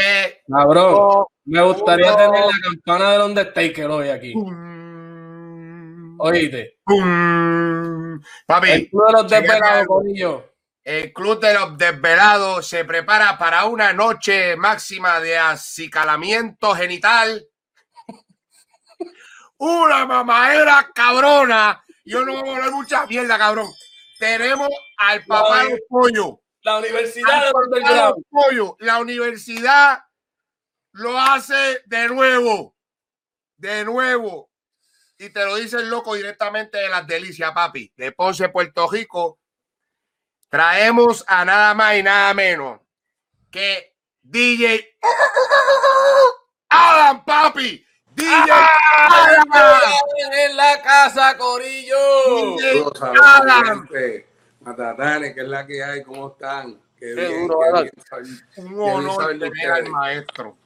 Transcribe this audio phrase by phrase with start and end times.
[0.00, 0.38] 3.
[0.48, 4.34] Cabrón, me gustaría tener la campana del Undertaker hoy aquí.
[6.18, 6.78] Oíste.
[8.46, 10.44] Papi, El club de los desvelados.
[10.82, 17.46] El Club de los Desvelados se prepara para una noche máxima de acicalamiento genital.
[19.58, 21.84] Una mamadera cabrona.
[22.04, 23.68] Yo no voy a hablar mucha mierda, cabrón.
[24.18, 26.39] Tenemos al papá del pollo.
[26.62, 28.24] La Universidad de Underground.
[28.30, 28.76] pollo.
[28.80, 30.04] La universidad
[30.92, 32.74] lo hace de nuevo.
[33.56, 34.50] De nuevo.
[35.18, 37.92] Y te lo dice el loco directamente de las delicias, papi.
[37.96, 39.38] De Ponce, Puerto Rico.
[40.48, 42.80] Traemos a nada más y nada menos
[43.50, 44.96] que DJ
[46.68, 47.84] Adam, papi.
[48.14, 48.32] DJ
[49.08, 49.44] Adam.
[50.32, 52.56] En la casa, corillo.
[52.56, 52.84] DJ
[53.22, 53.88] Adam.
[54.60, 54.70] Gente.
[54.70, 56.80] Matatanes, que es la que hay, ¿cómo están?
[56.96, 57.90] Qué, Qué bien, duro, qué
[58.22, 60.56] bien Un bien honor tener al maestro.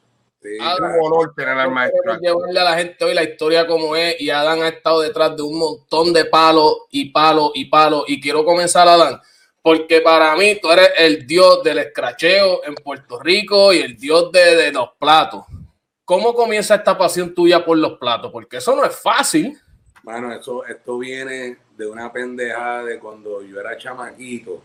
[0.42, 2.19] Sí, Adam, Un honor tener al maestro.
[2.19, 5.42] Llevarle a la gente hoy la historia como es y Adán ha estado detrás de
[5.42, 9.20] un montón de palos y palos y palos y quiero comenzar Adán
[9.65, 14.31] porque para mí tú eres el dios del escracheo en Puerto Rico y el dios
[14.31, 15.47] de, de los platos.
[16.05, 18.31] ¿Cómo comienza esta pasión tuya por los platos?
[18.31, 19.59] Porque eso no es fácil.
[20.03, 24.62] Mano, eso, esto viene de una pendejada de cuando yo era chamaquito.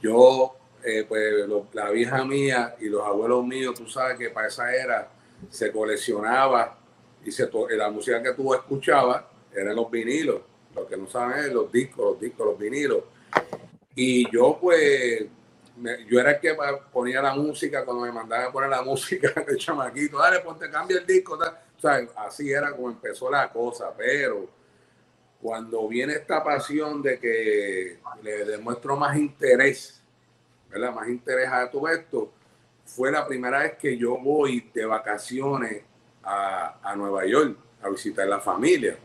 [0.00, 4.48] Yo, eh, pues, lo- la vieja mía y los abuelos míos, tú sabes que para
[4.48, 5.08] esa era
[5.50, 6.78] se coleccionaba
[7.24, 10.40] y se la música que tú escuchabas eran los vinilos.
[10.74, 13.04] Los que no saben los discos, los discos, los vinilos.
[13.94, 15.26] Y yo, pues,
[16.08, 16.56] yo era el que
[16.92, 20.18] ponía la música cuando me mandaban a poner la música de chamaquito.
[20.18, 21.38] Dale, ponte, cambia el disco.
[21.38, 22.08] tal.
[22.16, 24.48] Así era como empezó la cosa, pero
[25.42, 30.00] cuando viene esta pasión de que le demuestro más interés,
[30.70, 30.94] ¿verdad?
[30.94, 32.30] Más interés a todo esto,
[32.84, 35.82] fue la primera vez que yo voy de vacaciones
[36.22, 38.96] a, a Nueva York a visitar la familia.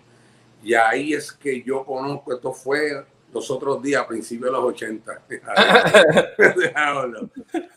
[0.62, 3.04] Y ahí es que yo conozco, esto fue
[3.34, 5.22] los otros días, a principios de los 80.
[6.56, 7.30] Diablo.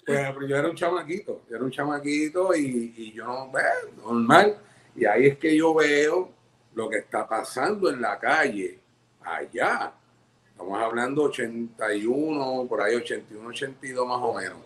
[0.04, 3.68] pues yo era un chamaquito, era un chamaquito y, y yo bueno,
[4.04, 4.58] normal.
[4.94, 6.39] Y ahí es que yo veo
[6.80, 8.78] lo que está pasando en la calle
[9.22, 9.92] allá.
[10.50, 14.58] Estamos hablando 81, por ahí 81, 82 más o menos.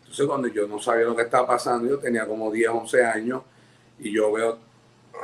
[0.00, 3.42] Entonces cuando yo no sabía lo que estaba pasando, yo tenía como 10, 11 años
[3.98, 4.58] y yo veo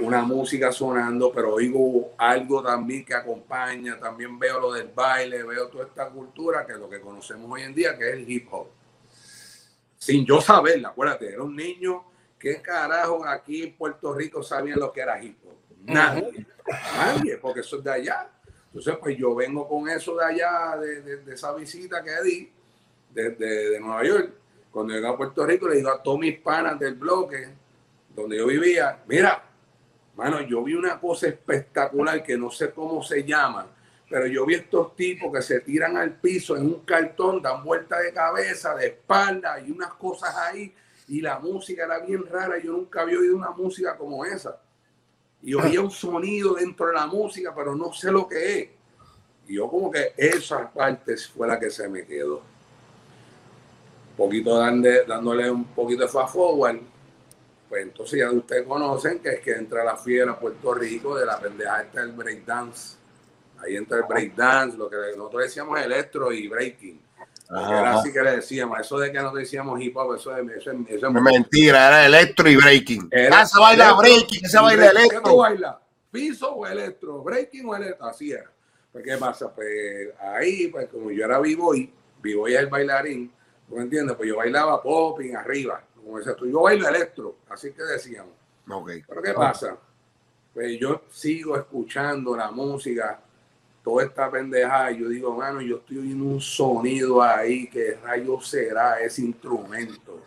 [0.00, 5.68] una música sonando, pero oigo algo también que acompaña, también veo lo del baile, veo
[5.68, 8.48] toda esta cultura que es lo que conocemos hoy en día, que es el hip
[8.50, 8.68] hop.
[9.98, 12.04] Sin yo saberla, acuérdate, era un niño
[12.38, 15.47] que carajo aquí en Puerto Rico sabía lo que era hip hop.
[15.88, 16.46] Nadie,
[16.96, 18.28] nadie, porque eso es de allá.
[18.66, 22.52] Entonces, pues yo vengo con eso de allá, de, de- esa visita que di,
[23.14, 24.30] de, de- de Nueva York.
[24.70, 27.48] Cuando llegué a Puerto Rico, le digo a todos mis panas del bloque,
[28.14, 29.42] donde yo vivía, mira,
[30.14, 33.66] mano, yo vi una cosa espectacular que no sé cómo se llama,
[34.10, 37.98] pero yo vi estos tipos que se tiran al piso en un cartón, dan vuelta
[38.00, 40.74] de cabeza, de espalda y unas cosas ahí,
[41.08, 44.60] y la música era bien rara, yo nunca había oído una música como esa.
[45.42, 48.68] Y oía un sonido dentro de la música, pero no sé lo que es.
[49.46, 52.42] Y yo como que esa parte fue la que se me quedó.
[54.16, 56.80] Poquito dande- dándole un poquito de fast forward,
[57.68, 61.38] pues entonces ya ustedes conocen que es que entra la fiera Puerto Rico de la
[61.38, 62.96] pendeja esta del breakdance.
[63.60, 67.00] Ahí entra el breakdance, lo que nosotros decíamos electro y breaking.
[67.50, 70.70] Era así que le decíamos, eso de que nosotros decíamos hip hop, eso es, eso
[70.72, 73.08] es- eso es- Mentira, era electro y breaking.
[73.10, 75.02] Era Ah, baila electro breaking, ese y baila breaking.
[75.02, 75.36] ¿Qué tú electro.
[75.36, 75.76] bailas?
[76.10, 77.22] ¿Piso o electro?
[77.22, 78.06] ¿Breaking o electro?
[78.06, 78.50] Así era.
[78.92, 79.54] Pues, ¿qué pasa?
[79.54, 81.90] Pues ahí, pues como yo era b-boy,
[82.22, 83.32] b-boy es el bailarín,
[83.68, 84.14] ¿tú me entiendes?
[84.16, 88.32] Pues yo bailaba popping arriba, como decías tú, yo bailo electro, así que decíamos.
[88.70, 88.90] Ok.
[89.08, 89.76] Pero ¿qué pasa?
[90.52, 93.20] Pues yo sigo escuchando la música,
[93.82, 99.00] toda esta pendejada, yo digo, mano, yo estoy oyendo un sonido ahí, que rayo será
[99.00, 100.22] ese instrumento?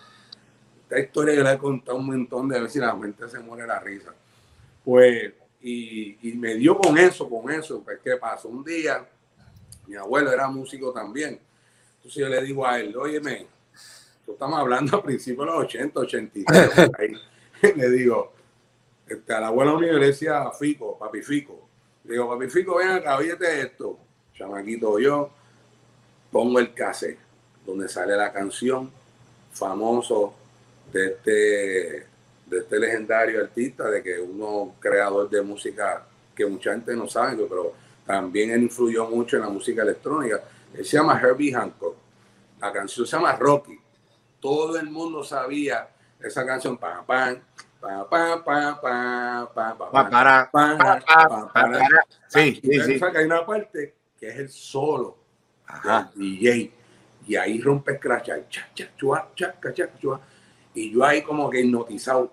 [0.83, 3.67] Esta historia yo la he contado un montón de veces y la gente se muere
[3.67, 4.13] la risa.
[4.83, 8.49] Pues, y, y me dio con eso, con eso, pues ¿qué pasó?
[8.49, 9.07] Un día,
[9.87, 11.39] mi abuelo era músico también,
[11.97, 13.45] entonces yo le digo a él, óyeme,
[14.25, 17.13] tú estamos hablando a principios de los 80, 83, por ahí.
[17.75, 18.33] le digo,
[19.07, 21.60] este, al abuelo mío le decía Fico, papi Fico.
[22.03, 23.97] Digo, papi Fico, ven acá, oíste esto.
[24.35, 25.29] Chamaquito yo,
[26.31, 27.19] pongo el cassette
[27.65, 28.91] donde sale la canción
[29.51, 30.33] famoso
[30.91, 31.31] de este,
[32.45, 36.05] de este legendario artista, de que uno creador de música
[36.35, 37.73] que mucha gente no sabe, pero
[38.05, 40.43] también él influyó mucho en la música electrónica.
[40.73, 41.95] Él se llama Herbie Hancock.
[42.59, 43.79] La canción se llama Rocky.
[44.39, 45.89] Todo el mundo sabía
[46.19, 47.39] esa canción, pam, pam,
[52.27, 52.99] Sí, sí, sí.
[52.99, 55.17] ¿sabes que hay una parte que es el solo
[55.65, 56.11] Ajá.
[56.13, 56.71] del DJ.
[57.27, 57.99] Y ahí rompe
[59.99, 60.21] chua.
[60.73, 62.31] Y yo ahí como que hipnotizado.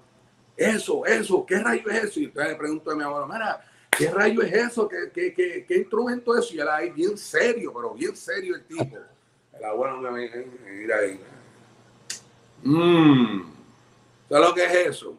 [0.57, 2.21] Eso, eso, ¿qué rayo es eso?
[2.21, 3.65] Y entonces le pregunto a mi abuelo, mira,
[3.97, 4.89] ¿qué rayo es eso?
[4.89, 6.55] ¿Qué, qué, qué, qué instrumento es eso?
[6.57, 8.99] Y él ahí bien serio, pero bien serio el tipo.
[9.53, 10.29] El abuelo me
[10.71, 11.21] mira ahí.
[12.63, 13.43] Mmm,
[14.29, 15.17] ¿sabes lo que es eso?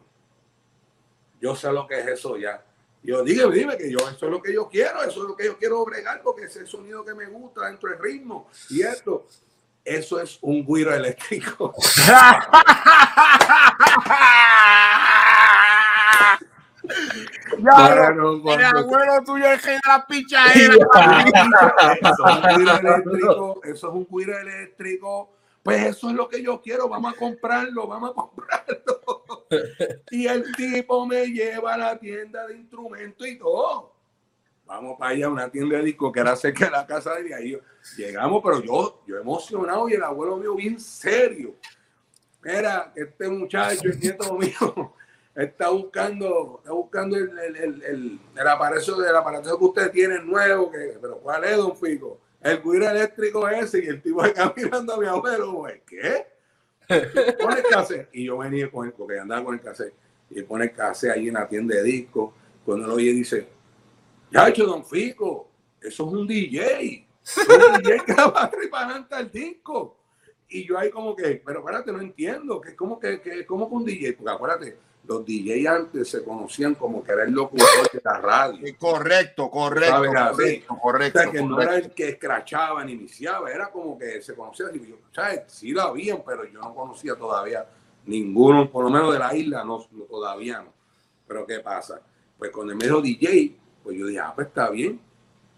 [1.40, 2.62] Yo sé lo que es eso ya.
[3.02, 5.46] Yo dime, dime que yo, eso es lo que yo quiero, eso es lo que
[5.46, 9.26] yo quiero bregar, porque ese sonido que me gusta dentro del ritmo y esto,
[9.82, 11.74] eso es un guiro eléctrico.
[12.06, 12.48] Ya,
[17.58, 20.74] Mano, el abuelo tuyo es que la pichadera.
[20.74, 25.30] eso es un guiro eléctrico, eso es un guiro eléctrico.
[25.62, 28.89] Pues eso es lo que yo quiero, vamos a comprarlo, vamos a comprarlo.
[30.10, 33.92] Y el tipo me lleva a la tienda de instrumentos y todo.
[34.64, 37.58] Vamos para allá, una tienda de disco que era cerca de la casa de ahí.
[37.96, 41.56] Llegamos, pero yo, yo emocionado y el abuelo mío bien serio.
[42.42, 44.94] Mira, este muchacho, el nieto mío,
[45.34, 50.98] está buscando, está buscando el, el, el, el, el aparato, que usted tiene nuevo, que,
[51.00, 52.20] pero ¿cuál es, don Fico?
[52.40, 56.26] El guiro eléctrico ese y el tipo acá mirando a mi abuelo, güey, ¿qué?
[57.40, 58.08] Pone el cassette.
[58.12, 59.94] Y yo venía con el, porque andaba con el cassette,
[60.30, 62.34] y pone el cassette ahí en la tienda de disco.
[62.64, 63.48] Cuando lo oye, dice,
[64.30, 65.48] ya hecho, don Fico,
[65.80, 67.06] eso es un DJ.
[67.48, 69.96] Un DJ que va a el disco.
[70.48, 73.74] Y yo ahí como que, pero espérate, no entiendo, que como que, que como que
[73.74, 74.76] un DJ, porque acuérdate,
[75.10, 78.64] los DJ antes se conocían como que era el locutor de la radio.
[78.78, 80.36] Correcto, correcto, Sabes, así.
[80.36, 81.18] correcto, O correcto.
[81.18, 81.74] sea, que no correcto.
[81.74, 84.66] era el que escrachaba ni iniciaba, era como que se conocía.
[84.72, 85.40] Yo, ¿sabes?
[85.48, 87.66] Sí lo habían, pero yo no conocía todavía
[88.06, 90.72] ninguno, por lo menos de la isla, no, no, todavía no.
[91.26, 92.00] Pero ¿qué pasa?
[92.38, 95.00] Pues con el medio DJ, pues yo dije, ah, pues está bien.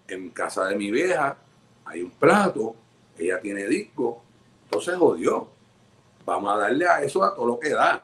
[0.09, 1.37] En casa de mi vieja
[1.85, 2.75] hay un plato,
[3.19, 4.23] ella tiene disco,
[4.65, 5.47] entonces jodió.
[6.25, 8.03] Vamos a darle a eso a todo lo que da.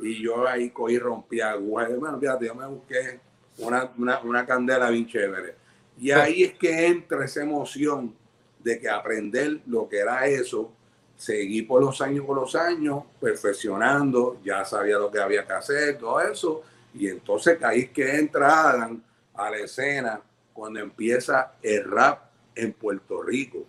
[0.00, 1.96] Y yo ahí cogí, rompí agujas.
[1.98, 3.20] Bueno, fíjate, yo me busqué
[3.58, 5.54] una, una, una candela bien chévere.
[5.98, 8.14] Y ahí es que entra esa emoción
[8.62, 10.72] de que aprender lo que era eso,
[11.16, 15.98] seguí por los años, por los años, perfeccionando, ya sabía lo que había que hacer,
[15.98, 16.62] todo eso.
[16.94, 19.02] Y entonces ahí es que entra Adam
[19.34, 20.20] a la escena
[20.52, 23.64] cuando empieza el rap en Puerto Rico.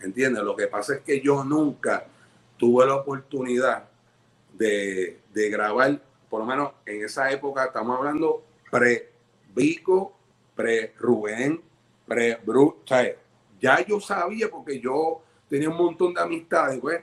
[0.00, 0.42] ¿Entiendes?
[0.42, 2.06] Lo que pasa es que yo nunca
[2.56, 3.89] tuve la oportunidad
[4.60, 10.12] de, de grabar, por lo menos en esa época, estamos hablando pre-Vico,
[10.54, 11.62] pre-Rubén,
[12.06, 13.10] pre-Bru, o sea,
[13.58, 17.00] ya yo sabía porque yo tenía un montón de amistades, pues,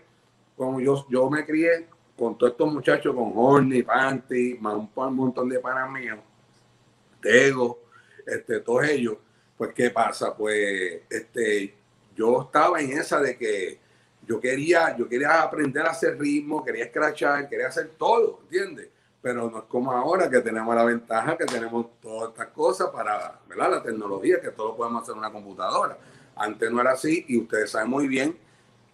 [0.55, 5.15] como yo, yo me crié con todos estos muchachos, con Horny, Panty, más un, un
[5.15, 6.19] montón de panas míos,
[7.19, 7.79] Tego,
[8.23, 9.17] este, todos ellos,
[9.57, 10.37] pues, ¿qué pasa?
[10.37, 11.73] Pues, este,
[12.15, 13.86] yo estaba en esa de que
[14.27, 18.89] yo quería, yo quería aprender a hacer ritmo, quería escrachar, quería hacer todo, ¿entiendes?
[19.21, 23.39] Pero no es como ahora que tenemos la ventaja que tenemos todas estas cosas para,
[23.47, 23.71] ¿verdad?
[23.71, 25.97] La tecnología, que todo lo podemos hacer en una computadora.
[26.35, 28.37] Antes no era así y ustedes saben muy bien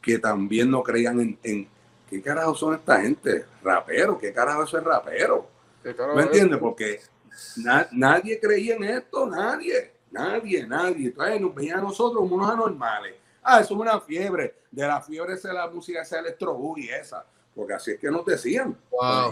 [0.01, 1.67] que también no creían en, en
[2.09, 5.47] qué carajo son esta gente, raperos, qué carajo eso es rapero.
[6.15, 6.59] ¿Me entiendes?
[6.59, 7.01] Porque
[7.57, 11.07] na- nadie creía en esto, nadie, nadie, nadie.
[11.07, 13.15] Entonces nos veían a nosotros como unos anormales.
[13.43, 14.55] Ah, eso es una fiebre.
[14.71, 17.25] De la fiebre esa la música, esa electro boogie, esa.
[17.53, 18.75] Porque así es que nos decían.
[18.89, 19.31] Wow.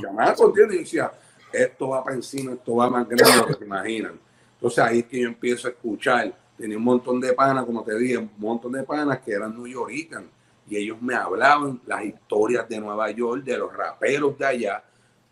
[0.56, 1.12] Y decía,
[1.51, 4.20] esto va para encima, esto va más grande de lo que se imaginan.
[4.53, 6.34] Entonces ahí es que yo empiezo a escuchar.
[6.58, 9.68] Tenía un montón de panas, como te dije, un montón de panas que eran New
[9.68, 10.25] Yorkers.
[10.68, 14.84] Y ellos me hablaban las historias de Nueva York, de los raperos de allá,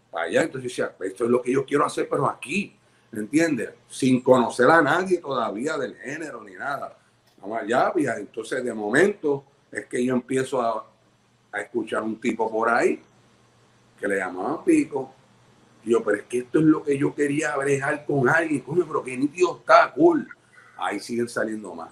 [0.09, 0.41] para allá.
[0.41, 2.75] Entonces yo decía, esto es lo que yo quiero hacer, pero aquí,
[3.11, 3.69] ¿entiendes?
[3.87, 6.97] Sin conocer a nadie todavía del género ni nada.
[7.41, 10.85] Vamos allá, y entonces de momento es que yo empiezo a,
[11.51, 13.01] a escuchar un tipo por ahí
[13.99, 15.13] que le llamaban Pico.
[15.83, 18.61] Y yo, pero es que esto es lo que yo quería brejar con alguien.
[18.61, 20.27] Coño, pero que nítido está, cool.
[20.77, 21.91] Ahí siguen saliendo más.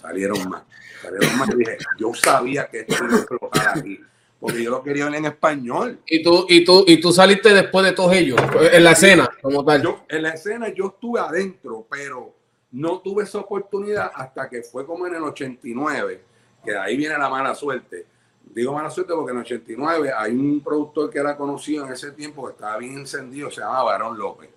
[0.00, 0.62] Salieron más.
[1.02, 1.48] Salieron más.
[1.50, 4.00] Y dije, yo sabía que esto iba a explotar aquí.
[4.38, 6.00] Porque yo lo quería ver en español.
[6.06, 8.40] Y tú, y tú, y tú saliste después de todos ellos,
[8.72, 9.82] en la escena, como tal.
[9.82, 12.34] Yo, en la escena yo estuve adentro, pero
[12.72, 16.22] no tuve esa oportunidad hasta que fue como en el 89,
[16.64, 18.06] que de ahí viene la mala suerte.
[18.42, 22.12] Digo mala suerte porque en el 89 hay un productor que era conocido en ese
[22.12, 24.50] tiempo que estaba bien encendido, se llama Barón López.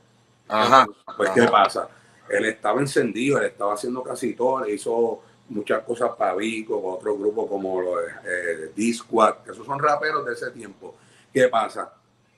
[0.47, 0.87] Ajá.
[1.17, 1.89] Pues, ¿qué pasa?
[2.29, 6.93] Él estaba encendido, él estaba haciendo casi todo, le hizo muchas cosas para Vico, con
[6.93, 10.95] otros grupos como los eh, que esos son raperos de ese tiempo.
[11.31, 11.93] ¿Qué pasa?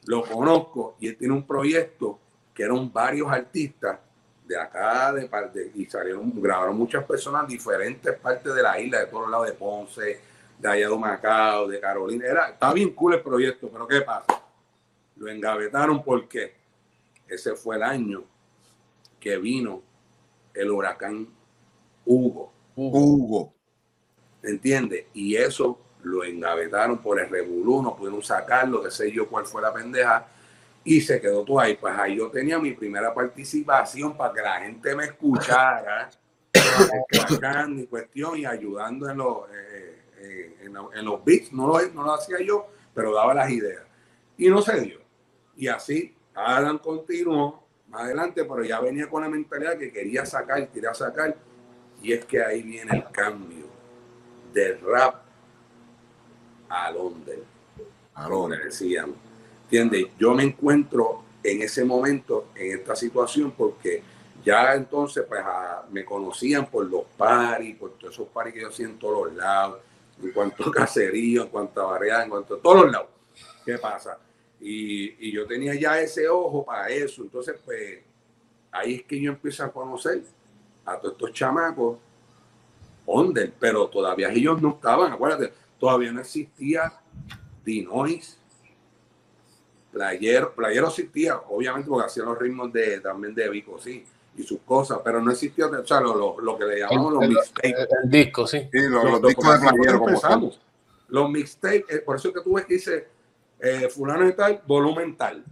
[0.06, 2.20] lo conozco y él tiene un proyecto
[2.54, 4.00] que eran varios artistas
[4.48, 9.00] de acá de parte y salieron, grabaron muchas personas en diferentes partes de la isla,
[9.00, 10.22] de todos lados de Ponce,
[10.60, 12.26] de allá de Macao, de Carolina.
[12.26, 14.42] Era, estaba bien cool el proyecto, pero ¿qué pasa?
[15.16, 16.56] Lo engavetaron porque
[17.28, 18.24] ese fue el año
[19.20, 19.82] que vino
[20.54, 21.28] el huracán
[22.06, 22.54] Hugo.
[22.76, 23.54] Hugo.
[24.44, 25.06] ¿Entiendes?
[25.14, 29.62] Y eso lo engavetaron por el revolú, no pudieron sacarlo, qué sé yo cuál fue
[29.62, 30.28] la pendeja,
[30.86, 31.76] y se quedó todo ahí.
[31.76, 36.10] Pues ahí yo tenía mi primera participación para que la gente me escuchara,
[37.10, 41.52] escuchando y cuestión y ayudando en los, eh, eh, en, lo- en los beats.
[41.52, 43.84] No lo, no lo hacía yo, pero daba las ideas.
[44.38, 45.00] Y no se dio.
[45.58, 50.68] Y así, Adam continuó más adelante, pero ya venía con la mentalidad que quería sacar,
[50.70, 51.36] quería sacar.
[52.02, 53.66] Y es que ahí viene el cambio
[54.54, 55.24] del rap
[56.70, 57.40] al under,
[58.14, 59.16] como le decíamos.
[59.66, 60.08] ¿Entiendes?
[60.20, 64.02] Yo me encuentro en ese momento, en esta situación, porque
[64.44, 65.42] ya entonces pues,
[65.92, 69.36] me conocían por los paris, por todos esos paris que yo hacía en todos los
[69.36, 69.80] lados,
[70.22, 73.10] en cuanto a caserío, en cuanto a variedad, en cuanto a todos los lados.
[73.66, 74.20] ¿Qué pasa?
[74.60, 77.24] Y, yo tenía ya ese ojo para eso.
[77.24, 78.00] Entonces, pues,
[78.72, 80.24] ahí es que yo empiezo a conocer
[80.86, 81.98] a todos estos chamacos
[83.60, 86.94] pero todavía ellos no estaban, acuérdate, todavía no existía
[87.64, 88.40] Dinois.
[89.96, 94.60] Playero, playero existía, obviamente porque hacían los ritmos de también de Vico, sí, y sus
[94.66, 97.72] cosas, pero no existía, o sea, lo, lo- lo que le llamamos los mixtapes.
[97.74, 98.68] El, el disco, sí.
[98.70, 100.62] Sí, los, Los- los discos de playero como empezamos.
[101.08, 103.08] Los mixtapes, eh, por eso que tú ves que dice
[103.62, 105.46] eh, fulano y tal, volumen tal.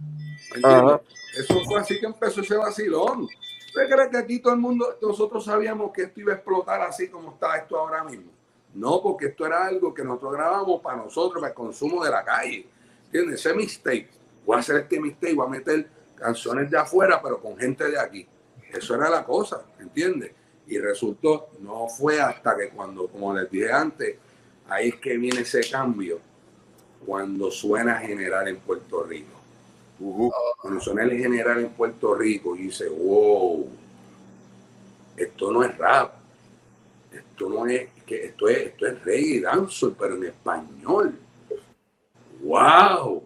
[1.38, 3.22] Eso fue así que empezó ese vacilón.
[3.66, 7.08] ¿Usted cree que aquí todo el mundo, nosotros sabíamos que esto iba a explotar así
[7.08, 8.30] como está esto ahora mismo?
[8.74, 12.22] No, porque esto era algo que nosotros grabamos para nosotros, para el consumo de la
[12.22, 12.66] calle.
[13.06, 13.40] ¿Entiendes?
[13.40, 14.08] Ese mixtape,
[14.44, 17.98] voy a hacer este mixtape, voy a meter canciones de afuera, pero con gente de
[17.98, 18.26] aquí.
[18.72, 20.32] Eso era la cosa, ¿entiendes?
[20.66, 24.16] Y resultó, no fue hasta que cuando, como les dije antes,
[24.68, 26.18] ahí es que viene ese cambio,
[27.04, 29.32] cuando suena general en Puerto Rico.
[30.00, 30.32] Ujú.
[30.60, 33.68] Cuando suena el general en Puerto Rico y dice, wow,
[35.16, 36.14] esto no es rap,
[37.12, 41.18] esto no es, que esto es, esto es reggae y dancehall, pero en español.
[42.40, 43.22] Wow,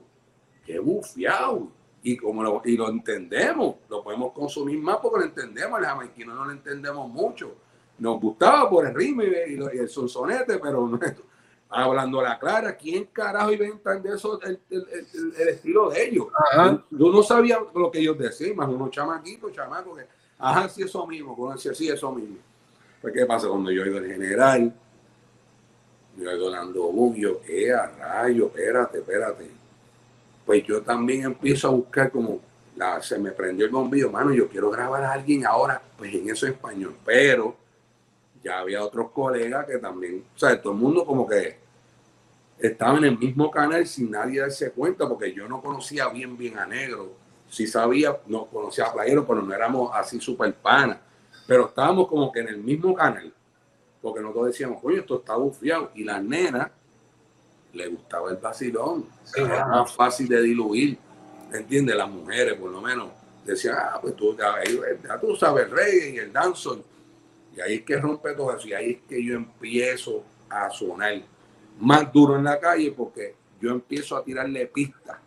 [0.69, 1.69] qué bufiado.
[2.03, 6.35] Y como lo, y lo entendemos, lo podemos consumir más porque lo entendemos, el jamaiquino
[6.35, 7.55] no lo entendemos mucho.
[7.99, 11.01] Nos gustaba por el ritmo y, y y el sonsonete, pero no
[11.71, 15.91] hablando a la clara, ¿quién carajo iba a entender eso, el, el- el- el estilo
[15.91, 16.29] de ellos?
[16.53, 16.83] Ajá.
[16.91, 20.07] Yo no sabía lo que ellos decían, más unos chamaquitos, chamacos, que,
[20.39, 22.37] ajá, sí, eso mismo, como decía, sí, eso mismo.
[23.03, 24.73] Pues, ¿qué pasa cuando yo oigo el general?
[26.17, 29.58] Yo oigo Nando Boom, yo, eh, a rayo, espérate, espérate.
[30.49, 32.41] Pues yo también empiezo a buscar como,
[33.03, 36.47] se me prendió el bombillo, mano, yo quiero grabar a alguien ahora, pues en eso
[36.47, 37.55] español, pero
[38.43, 41.59] ya había otros colegas que también, o sea, todo el mundo como que
[42.59, 46.59] estaba en el mismo canal sin nadie darse cuenta, porque yo no conocía bien, bien
[46.59, 47.13] a Negro.
[47.51, 50.97] Sí sabía, no conocía a Playero, pero no éramos así super panas.
[51.47, 53.31] Pero estábamos como que en el mismo canal,
[54.01, 55.91] porque nosotros decíamos, coño, esto está bufiado.
[55.95, 56.73] Y la nena
[57.73, 60.99] le gustaba el vacilón, Sí, era más fácil de diluir,
[61.53, 61.97] ¿entiendes?
[61.97, 63.11] Las mujeres, por lo menos,
[63.45, 64.55] decían, ah, pues tú, ya,
[65.07, 66.83] ya tú sabes el reggae y el dancehall.
[67.57, 71.23] Y ahí es que rompe todo eso, y ahí es que yo empiezo a sonar
[71.79, 75.19] más duro en la calle porque yo empiezo a tirarle pistas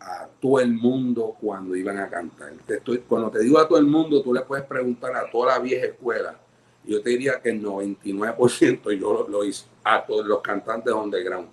[0.00, 2.52] a todo el mundo cuando iban a cantar.
[2.66, 5.54] Te estoy, cuando te digo a todo el mundo, tú le puedes preguntar a toda
[5.54, 6.38] la vieja escuela.
[6.86, 11.48] Yo te diría que el 99% yo lo, lo hice a todos los cantantes underground.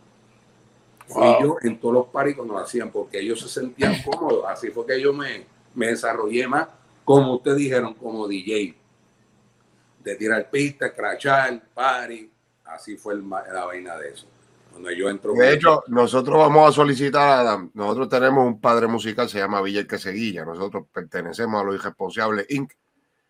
[1.08, 1.42] Fui Wow.
[1.42, 4.46] yo en todos los paris cuando lo hacían porque ellos se sentían cómodos.
[4.48, 6.68] Así fue que yo me, me desarrollé más,
[7.04, 8.76] como ustedes dijeron, como DJ.
[10.04, 12.30] De tirar pistas, crachar, party.
[12.66, 14.28] Así fue el la vaina de eso.
[14.72, 15.34] Cuando yo entro.
[15.34, 17.72] De hecho, nosotros vamos a solicitar a Adam.
[17.74, 20.46] Nosotros tenemos un padre musical, se llama Villa El que Seguilla.
[20.46, 22.74] Nosotros pertenecemos a los Irresponsables Inc.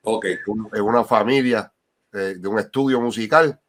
[0.04, 1.72] ok, Es una familia
[2.14, 3.60] de, de un estudio musical.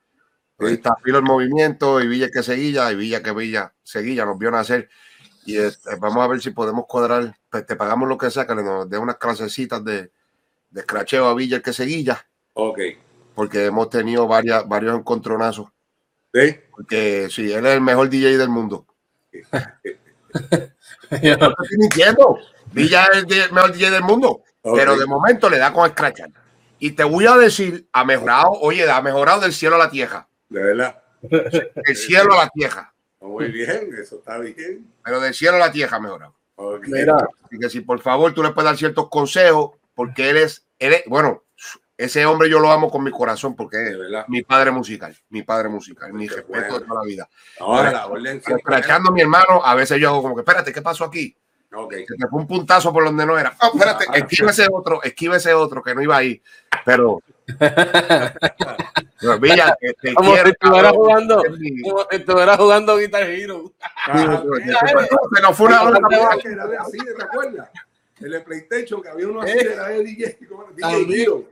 [0.58, 4.38] Ahí está Filo el Movimiento y Villa que Seguilla y Villa que Villa Seguilla nos
[4.38, 4.88] vio nacer.
[5.46, 7.36] Y este, vamos a ver si podemos cuadrar.
[7.50, 10.12] Pues te pagamos lo que sea, que nos dé unas clasecitas de,
[10.70, 12.24] de escracheo a Villa que Seguilla,
[12.54, 12.78] ok.
[13.34, 15.66] porque hemos tenido varias, varios encontronazos.
[16.32, 16.56] ¿Sí?
[16.70, 18.86] Porque sí, él es el mejor DJ del mundo.
[21.10, 22.38] No estoy mintiendo.
[22.72, 24.42] Villa es el mejor DJ del mundo.
[24.62, 24.76] Ok.
[24.76, 26.30] Pero de momento le da con escrachar.
[26.84, 30.28] Y te voy a decir, ha mejorado, oye, ha mejorado del cielo a la tierra.
[30.50, 31.02] De verdad.
[31.22, 32.92] Del cielo a la tierra.
[33.22, 34.86] Muy bien, eso está bien.
[35.02, 36.30] Pero del cielo a la tierra mejora.
[36.56, 36.84] Ok.
[36.88, 40.66] Mira, Así que si por favor tú le puedes dar ciertos consejos, porque él es,
[40.78, 41.44] él es- bueno,
[41.96, 44.26] ese hombre yo lo amo con mi corazón porque es verdad.
[44.28, 46.80] mi padre musical, mi padre musical, mi respeto bueno.
[46.80, 47.28] de toda la vida.
[47.60, 50.70] Ahora la orden siempre- Escrachando a mi hermano, a veces yo hago como que, espérate,
[50.70, 51.34] ¿qué pasó aquí?
[51.76, 51.94] Ok.
[52.06, 53.54] Se te fue un puntazo por donde no era.
[53.60, 54.16] Oh, espérate, Ah.
[54.18, 56.40] esquiva ese otro, esquiva ese otro que no iba ahí.
[56.84, 57.20] Pero,
[59.20, 62.96] pero Villa, te, te como quiero, si estuviera jugando, Es mi- como si estuviera jugando
[62.96, 63.72] Guitar Hero.
[64.06, 64.42] Ah,
[65.34, 65.98] Se nos fue una hora.
[66.80, 67.68] así, ¿te acuerdas?
[68.20, 71.22] En el PlayStation que había uno así de la de DJ, como DJ.
[71.22, 71.44] Hero.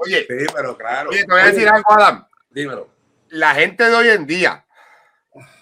[0.00, 1.10] Oye, Sí, pero claro.
[1.10, 2.26] oye, te voy a decir algo, Adam.
[2.50, 2.88] Dímelo.
[3.30, 4.64] la gente de hoy en día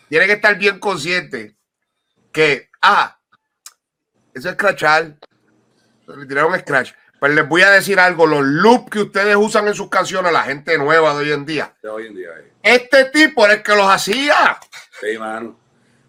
[0.08, 1.56] tiene que estar bien consciente
[2.30, 3.18] que, ah,
[4.34, 5.16] eso es scratchar.
[6.06, 6.92] Le tiraron scratch.
[7.18, 10.42] Pues les voy a decir algo: los loops que ustedes usan en sus canciones, la
[10.42, 12.28] gente nueva de hoy en día, De hoy en día.
[12.38, 12.52] eh.
[12.62, 14.58] este tipo era el que los hacía.
[15.00, 15.58] Sí, mano.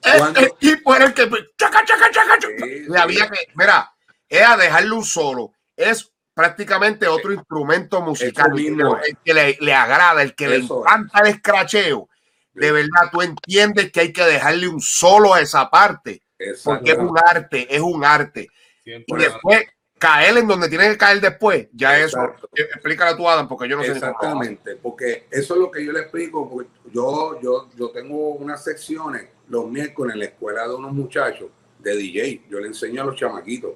[0.03, 1.29] Este tipo era el que.
[1.57, 2.37] Chaca, chaca, chaca.
[2.41, 2.97] Sí, sí.
[2.97, 3.91] había que, mira,
[4.29, 5.53] era dejarle un solo.
[5.75, 8.51] Es prácticamente otro instrumento musical.
[8.51, 8.97] Mismo.
[8.97, 10.63] El que le, le agrada, el que le es.
[10.69, 12.09] encanta el escracheo.
[12.53, 16.21] De verdad, tú entiendes que hay que dejarle un solo a esa parte.
[16.63, 18.49] Porque es un arte, es un arte.
[18.83, 19.65] Y después
[19.97, 22.19] caer en donde tiene que caer después, ya eso.
[22.19, 22.49] Exacto.
[22.55, 23.91] Eh, Explícale a tu Adam, porque yo no sé.
[23.91, 26.49] Exactamente, porque eso es lo que yo le explico.
[26.49, 31.49] porque yo, yo, yo tengo unas secciones los miércoles en la escuela de unos muchachos
[31.79, 32.45] de DJ.
[32.49, 33.73] Yo le enseño a los chamaquitos.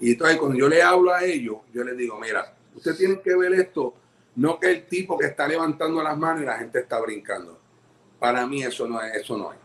[0.00, 3.34] Y entonces, cuando yo le hablo a ellos, yo les digo: Mira, ustedes tienen que
[3.36, 3.94] ver esto,
[4.36, 7.58] no que el tipo que está levantando las manos y la gente está brincando.
[8.18, 9.16] Para mí, eso no es.
[9.16, 9.58] Eso no es.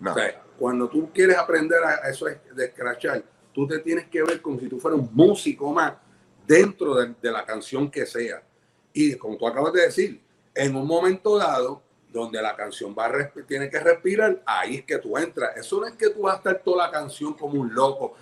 [0.00, 0.12] No.
[0.12, 3.22] O sea, cuando tú quieres aprender a eso de escrachar,
[3.52, 5.94] tú te tienes que ver como si tú fueras un músico más
[6.46, 8.42] dentro de, la canción que sea.
[8.92, 10.20] Y como tú acabas de decir,
[10.54, 13.12] en un momento dado, donde la canción va
[13.46, 15.56] tiene que respirar, ahí es que tú entras.
[15.56, 18.14] Eso no es que tú vas a estar toda la canción como un loco.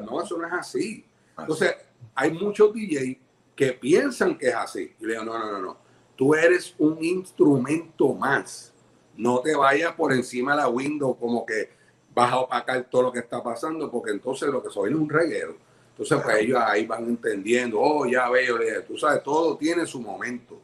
[0.00, 1.04] No, eso no es así.
[1.38, 1.74] Entonces,
[2.14, 3.20] hay muchos DJ
[3.54, 4.94] que piensan que es así.
[4.98, 5.76] Y le digo, no, no, no, no.
[6.16, 8.72] Tú eres un instrumento más.
[9.20, 11.70] No te vayas por encima de la window como que
[12.14, 15.08] vas a opacar todo lo que está pasando, porque entonces lo que soy es un
[15.08, 15.56] reguero.
[15.90, 18.56] Entonces, pues ellos ahí van entendiendo, oh, ya veo,
[18.86, 20.58] tú sabes, todo tiene su momento.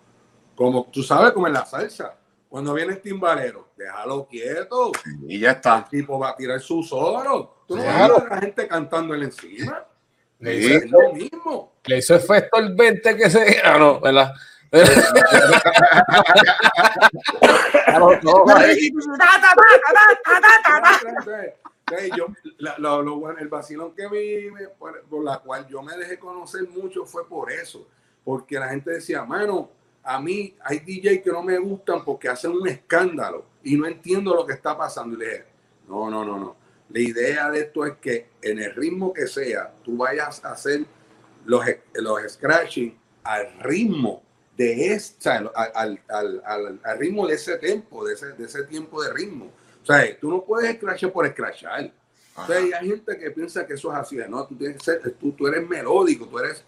[0.55, 2.16] Como tú sabes, como en la salsa.
[2.49, 4.92] Cuando viene el timbalero, déjalo quieto.
[5.29, 5.87] Y ya El está.
[5.90, 7.57] tipo va a tirar su solo.
[7.69, 8.14] Tú no Claro.
[8.14, 9.85] vas a ver a la gente cantando en encima.
[10.38, 10.73] Le Sí.
[10.75, 11.73] Es lo mismo.
[11.85, 13.61] Le hizo efecto el 20 que se.
[13.62, 14.33] Ah, no, ¿verdad?
[23.39, 27.27] El vacilón que vi, me- por, por la cual yo me dejé conocer mucho fue
[27.29, 27.87] por eso.
[28.25, 29.71] Porque la gente decía, mano,
[30.03, 34.35] a mí hay DJ que no me gustan porque hacen un escándalo y no entiendo
[34.35, 35.15] lo que está pasando.
[35.17, 35.45] Y le dije,
[35.89, 36.57] no, no, no, no.
[36.91, 40.85] La idea de esto es que en el ritmo que sea, tú vayas a hacer
[41.45, 44.23] los, los scratching al ritmo
[44.57, 45.51] de esta, al,
[46.09, 49.51] al, al, al- ritmo de ese tiempo, de ese, de ese tiempo de ritmo.
[49.83, 51.92] O sea, tú no puedes scratchar por scratchar.
[52.37, 54.16] O sea, hay gente que piensa que eso es así.
[54.29, 56.64] No, tú, tienes que ser- tú, tú eres melódico, tú eres,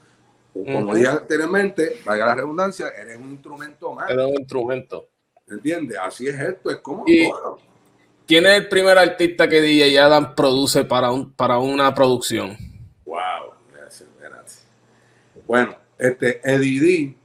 [0.53, 4.11] como dije anteriormente, vaya la redundancia, eres un instrumento más.
[4.11, 5.09] Era un instrumento.
[5.46, 5.96] ¿Entiendes?
[5.98, 7.31] Así es esto, es como Y-.
[8.27, 12.57] ¿Quién es el primer artista que DJ Adam produce para, un, para una producción?
[13.07, 14.64] Wow, gracias, gracias.
[15.46, 17.17] Bueno, este Eddie D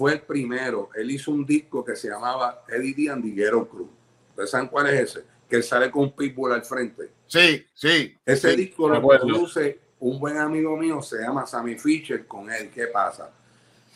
[0.00, 0.88] fue el primero.
[0.94, 3.90] Él hizo un disco que se llamaba Eddie D and the Ghetto Crew.
[4.30, 5.24] ¿Ustedes saben cuál es ese?
[5.46, 7.10] Que él sale con Pitbull al frente.
[7.26, 8.16] Sí, sí.
[8.24, 8.56] Ese sí.
[8.56, 12.70] disco lo produce un buen amigo mío, se llama Sammy Fisher, con él.
[12.70, 13.30] ¿Qué pasa?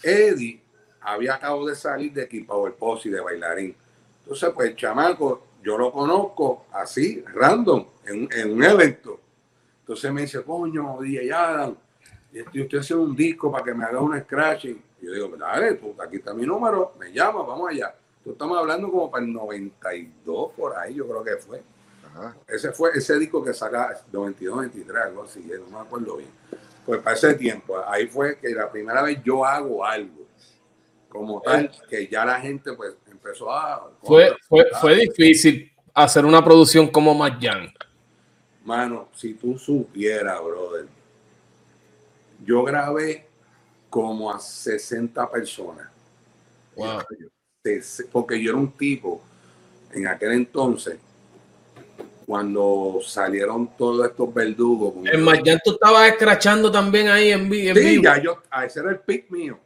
[0.02, 0.60] Eddie
[1.00, 3.74] había acabado de salir de Equipo el Posse de bailarín.
[4.20, 9.18] Entonces, pues el chamaco, yo lo conozco así, random, en, en un evento.
[9.80, 11.74] Entonces me dice, coño, DJ Adam,
[12.30, 14.82] estoy, estoy haciendo un disco para que me haga un scratching.
[15.04, 17.94] Yo digo, dale, tú, aquí está mi número, me llama, vamos allá.
[18.18, 21.62] Entonces estamos hablando como para el 92, por ahí, yo creo que fue.
[22.06, 22.36] Ajá.
[22.48, 26.30] Ese fue ese disco que saca 92, 23, algo así, eh, no me acuerdo bien.
[26.86, 30.24] Pues para ese tiempo, ahí fue que la primera vez yo hago algo
[31.08, 33.90] como tal, que ya la gente pues empezó a...
[34.02, 37.72] Fue, fue, fue difícil hacer una producción como Mayan.
[38.64, 40.86] Mano, si tú supieras, brother,
[42.44, 43.26] yo grabé
[43.94, 45.86] como a 60 personas.
[46.74, 46.98] Wow.
[48.10, 49.22] Porque yo era un tipo
[49.92, 50.98] en aquel entonces,
[52.26, 54.94] cuando salieron todos estos verdugos.
[55.06, 58.02] En Mayan tú estabas escrachando también ahí en, en Sí, vivo.
[58.02, 59.60] ya yo, a ese era el pick mío.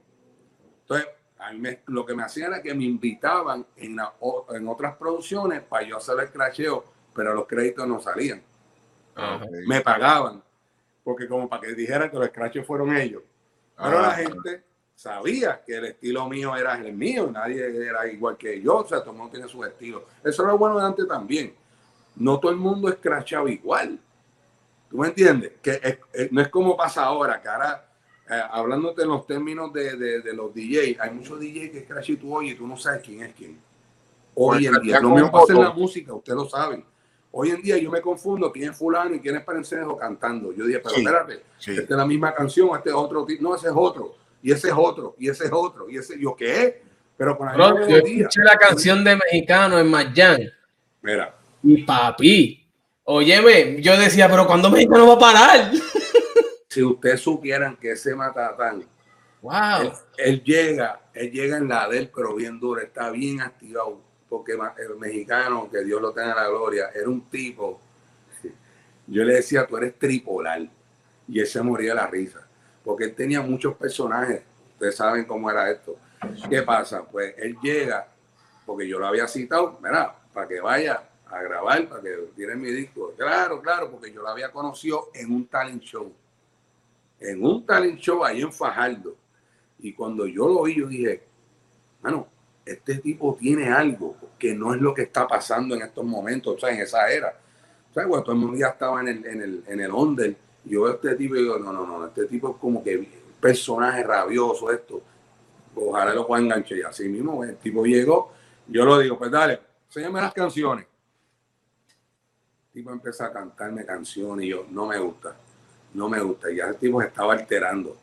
[0.83, 1.09] Entonces,
[1.41, 4.69] A mí me- lo que me hacían era que me invitaban en, la- o- en
[4.69, 8.43] otras producciones para yo hacer el crasheo, pero los créditos no salían.
[9.15, 9.47] Ajá.
[9.67, 10.43] Me pagaban,
[11.05, 13.23] porque como para que dijeran que los scratches fueron ellos.
[13.79, 14.65] Pero la Ah, gente
[14.95, 19.01] sabía que el estilo mío era el mío, nadie era igual que yo, o sea,
[19.01, 20.05] todo el mundo tiene su estilo.
[20.25, 21.55] Eso era bueno de antes también.
[22.17, 23.99] No todo el mundo escrachaba igual.
[24.91, 25.53] ¿Tú me entiendes?
[25.63, 27.89] Que es- es- no es como pasa ahora, que ahora,
[28.29, 32.09] eh, hablándote en los términos de, de- de los DJs, hay muchos DJs que scratch
[32.11, 33.61] y tú oyes y tú no sabes quién es quién.
[34.35, 36.85] Hoy en día, lo mismo pasa en la música, ustedes lo saben.
[37.31, 40.53] Hoy en día yo me confundo quién es fulano y quién es Perencejo cantando.
[40.53, 41.01] Yo dije, pero Sí.
[41.03, 41.71] espérate, Sí.
[41.73, 43.43] esta es la misma canción, este es otro tipo.
[43.43, 44.17] No, ese es otro.
[44.43, 45.15] Y ese es otro.
[45.19, 45.91] Y ese es otro.
[45.91, 46.83] Y ese, ¿yo qué?
[47.17, 48.17] Pero con la Bro, misma yo melodía.
[48.29, 50.41] escuché la canción de Mexicano en Mayan
[51.03, 52.67] Mira, y papi,
[53.05, 55.73] óyeme, yo decía, pero ¿cuándo Mexicano va a parar?
[56.69, 58.85] si ustedes supieran que ese matatán,
[59.43, 59.83] Wow.
[59.83, 64.01] él, él llega, él llega en la del, pero bien duro, está bien activado.
[64.29, 67.81] Porque el mexicano, que Dios lo tenga en la gloria, era un tipo.
[69.07, 70.69] Yo le decía, tú eres tripolar.
[71.27, 72.47] Y él se moría de la risa.
[72.85, 74.43] Porque él tenía muchos personajes.
[74.73, 75.97] Ustedes saben cómo era esto.
[76.49, 77.05] ¿Qué pasa?
[77.05, 78.09] Pues él llega,
[78.67, 80.13] porque yo lo había citado, ¿verdad?
[80.33, 83.15] Para que vaya a grabar, para que tire mi disco.
[83.17, 86.13] Claro, claro, porque yo lo había conocido en un talent show.
[87.21, 89.17] En un talent show ahí en Fajardo.
[89.79, 91.23] Y cuando yo lo vi, yo dije,
[92.03, 92.29] mano,
[92.73, 96.59] este tipo tiene algo que no es lo que está pasando en estos momentos, o
[96.59, 97.35] sea, en esa era.
[97.91, 100.37] O sea, cuando todo el mundo ya estaba en el, en el, en el under,
[100.65, 102.97] yo veo a este tipo y digo, no, no, no, este tipo es como que
[102.99, 103.09] un
[103.41, 105.01] personaje rabioso, esto.
[105.75, 106.79] Ojalá lo pueda enganchar.
[106.79, 108.33] Y así mismo, el tipo llegó,
[108.67, 110.87] yo lo digo, pues dale, enséñame las canciones.
[112.67, 115.35] El tipo empieza a cantarme canciones y yo, no me gusta,
[115.95, 116.51] no me gusta.
[116.51, 117.97] Y ya el tipo se estaba alterando.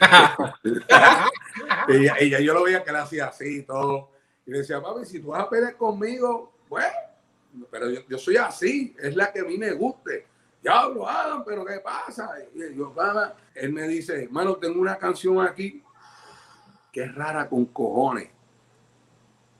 [1.88, 4.10] ella, yo lo veía que él hacía así y todo.
[4.44, 6.86] Y decía, papi, si tú vas a pelear conmigo, bueno,
[7.70, 10.26] pero yo, soy así, es la que a mí me guste.
[10.62, 12.30] Diablo, Adam, pero ¿qué pasa?
[12.54, 15.82] Y yo, "Pana", él me dice, hermano, tengo una canción aquí
[16.92, 18.30] que es rara con cojones.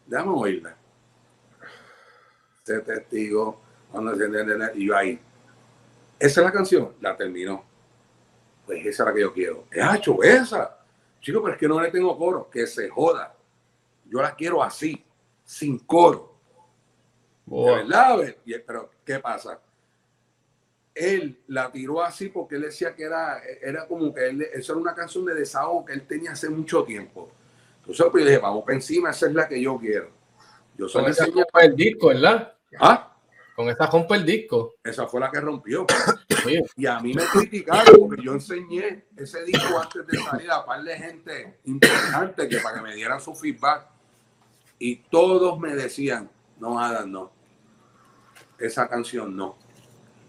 [0.06, 0.76] Déjame oírla.
[2.58, 3.60] Este testigo,
[3.92, 4.28] cuando se
[4.74, 5.20] y yo ahí.
[6.18, 7.65] Esa es la canción, la terminó.
[8.66, 9.64] Pues esa es la que yo quiero.
[9.70, 10.78] Es hecho esa.
[11.20, 12.50] Chico, pero es que no le tengo coro.
[12.50, 13.34] Que se joda.
[14.04, 15.04] Yo la quiero así,
[15.44, 16.34] sin coro.
[17.46, 17.64] De Wow.
[17.76, 18.34] verdad,
[18.66, 19.60] pero ¿qué pasa?
[20.94, 24.80] Él la tiró así porque él decía que era, era como que él, eso era
[24.80, 27.30] una canción de desahogo que él tenía hace mucho tiempo.
[27.80, 30.06] Entonces, pues yo dije, vamos para encima, esa es la que yo quiero.
[30.76, 31.44] Yo Con solo esa enseñé.
[31.62, 32.52] el disco, ¿verdad?
[32.80, 33.14] Ah,
[33.54, 34.74] Con esa rompe el disco.
[34.82, 35.86] esa fue la que rompió.
[36.76, 40.82] Y a mí me criticaron porque yo enseñé ese disco antes de salir a par
[40.82, 43.86] de gente importante que para que me dieran su feedback.
[44.78, 47.32] Y todos me decían, no, Adam, no.
[48.58, 49.56] Esa canción no.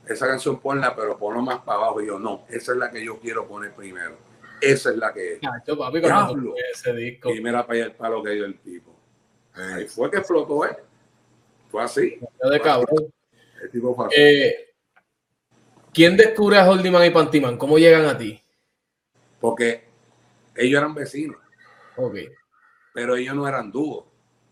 [0.07, 2.01] Esa canción ponla, pero ponlo más para abajo.
[2.01, 4.17] Y yo, no, esa es la que yo quiero poner primero.
[4.61, 5.41] Esa es la que es.
[5.41, 6.01] chacho, papi,
[6.73, 7.33] ese disco.
[7.33, 8.95] Y mira para el palo que dio el tipo.
[9.53, 10.75] Ahí Eh, fue que explotó él.
[11.69, 12.19] Fue así.
[12.49, 13.13] De cabrón.
[13.61, 14.15] El tipo fue así.
[14.17, 14.66] Eh,
[15.93, 17.57] ¿Quién descubre a Holdiman y Pantiman?
[17.57, 18.41] ¿Cómo llegan a ti?
[19.39, 19.83] Porque
[20.55, 21.37] ellos eran vecinos.
[21.95, 22.15] Ok.
[22.93, 24.05] pero ellos no eran dúos.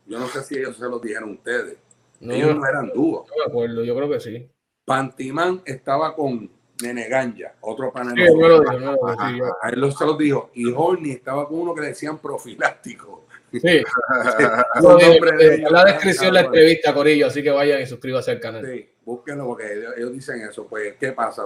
[0.07, 1.77] Yo no sé si ellos se los dijeron ustedes.
[2.19, 3.27] No, ellos no no eran dúos.
[3.37, 4.47] me acuerdo, yo creo que sí.
[4.85, 6.49] Pantimán estaba con
[6.81, 10.51] Nene Ganja, otro pana Sí, de lo dijo, sí, A él se los dijo.
[10.53, 13.25] Y Horny estaba con uno que le decían profiláctico.
[13.51, 16.45] Sí, de Eh, la descripción la cabrones.
[16.45, 18.65] entrevista, Corillo, así que vayan y suscríbanse al canal.
[18.65, 20.65] Sí, búsquenlo porque ellos, dicen eso.
[20.67, 21.43] Pues, ¿qué pasa?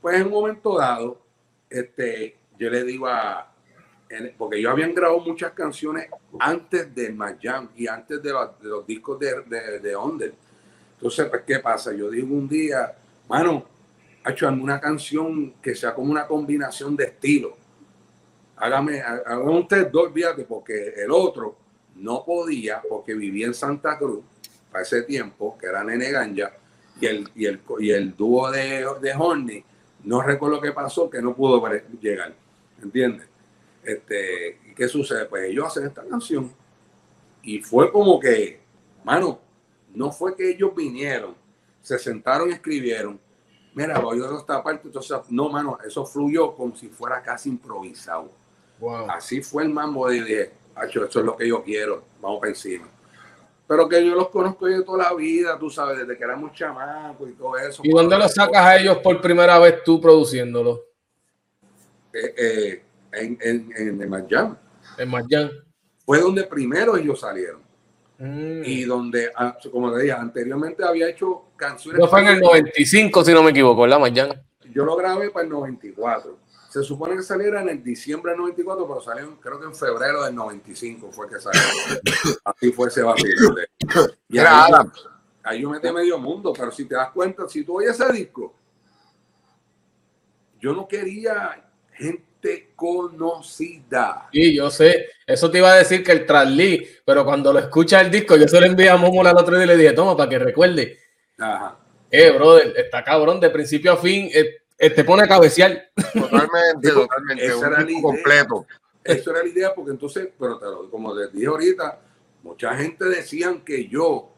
[0.00, 1.20] Pues en un momento dado,
[1.70, 3.52] este, yo le digo a.
[4.36, 9.18] porque ellos habían grabado muchas canciones antes del Majam y antes de los, de discos
[9.18, 10.32] de, de, de.
[10.94, 11.92] Entonces, pues, ¿qué pasa?
[11.92, 12.94] Yo digo un día,
[13.28, 13.64] mano,
[14.24, 17.52] ha hecho una canción que sea como una combinación de estilos.
[18.56, 21.56] Hágame, há- hagan ustedes dos, fíjate, porque el otro
[21.96, 24.24] no podía, porque vivía en Santa Cruz
[24.70, 26.52] para ese tiempo, que era Nene Ganja,
[27.00, 29.64] y el, y el, y el dúo de, de Horny,
[30.04, 31.62] no recuerdo qué pasó, que no pudo
[32.00, 32.34] llegar.
[32.82, 33.26] ¿Entiendes?
[33.82, 35.26] Este, ¿y qué sucede?
[35.26, 36.52] Pues ellos hacen esta canción.
[37.42, 38.60] Y fue como que,
[39.04, 39.40] mano,
[39.94, 41.34] no fue que ellos vinieron,
[41.80, 43.18] se sentaron y escribieron.
[43.74, 48.30] Mira, voy a esta parte, entonces, no, mano, eso fluyó como si fuera casi improvisado.
[48.80, 49.10] Wow.
[49.10, 52.50] Así fue el mambo de dije, "Acho, esto es lo que yo quiero, vamos para
[52.50, 52.88] encima.
[53.68, 57.28] Pero que yo los conozco de toda la vida, tú sabes, desde que éramos chamacos
[57.28, 57.82] y todo eso.
[57.84, 60.84] ¿Y dónde lo sacas a ellos por primera vez tú produciéndolo?
[62.12, 64.56] Eh, eh, en, en, en el Majam.
[64.98, 65.50] En Mayan.
[66.04, 67.60] fue donde primero ellos salieron.
[68.18, 68.62] Mm.
[68.64, 72.00] Y donde, ah, como te dije, anteriormente había hecho canciones.
[72.00, 74.42] Eso fue en el 95, si no me equivoco, ¿verdad, Mayán?
[74.72, 76.38] Yo lo grabé para el 94.
[76.76, 80.24] Se supone que saliera en el diciembre del 94, pero salió creo que en febrero
[80.24, 81.58] del 95 fue que salió.
[82.44, 83.34] Así fue ese vacío.
[84.28, 84.92] Y ahí, Adam.
[85.42, 88.54] ahí yo metí medio mundo, pero si te das cuenta, si tú oyes ese disco,
[90.60, 94.28] yo no quería gente conocida.
[94.30, 95.08] Sí, yo sé.
[95.26, 98.46] Eso te iba a decir que el Trasli, pero cuando lo escucha el disco, yo
[98.46, 100.98] se lo envié a Momola el otro día y le dije, toma, para que recuerde.
[101.38, 101.78] Ajá.
[102.10, 105.90] Eh, brother, está cabrón, de principio a fin, eh, te pone a cabecear.
[106.12, 107.46] Totalmente, totalmente.
[107.46, 108.22] esa Un era la disco idea.
[108.22, 108.66] completo.
[109.04, 112.00] Eso era la idea, porque entonces, pero te lo- como les dije ahorita,
[112.42, 114.30] mucha gente decían que yo,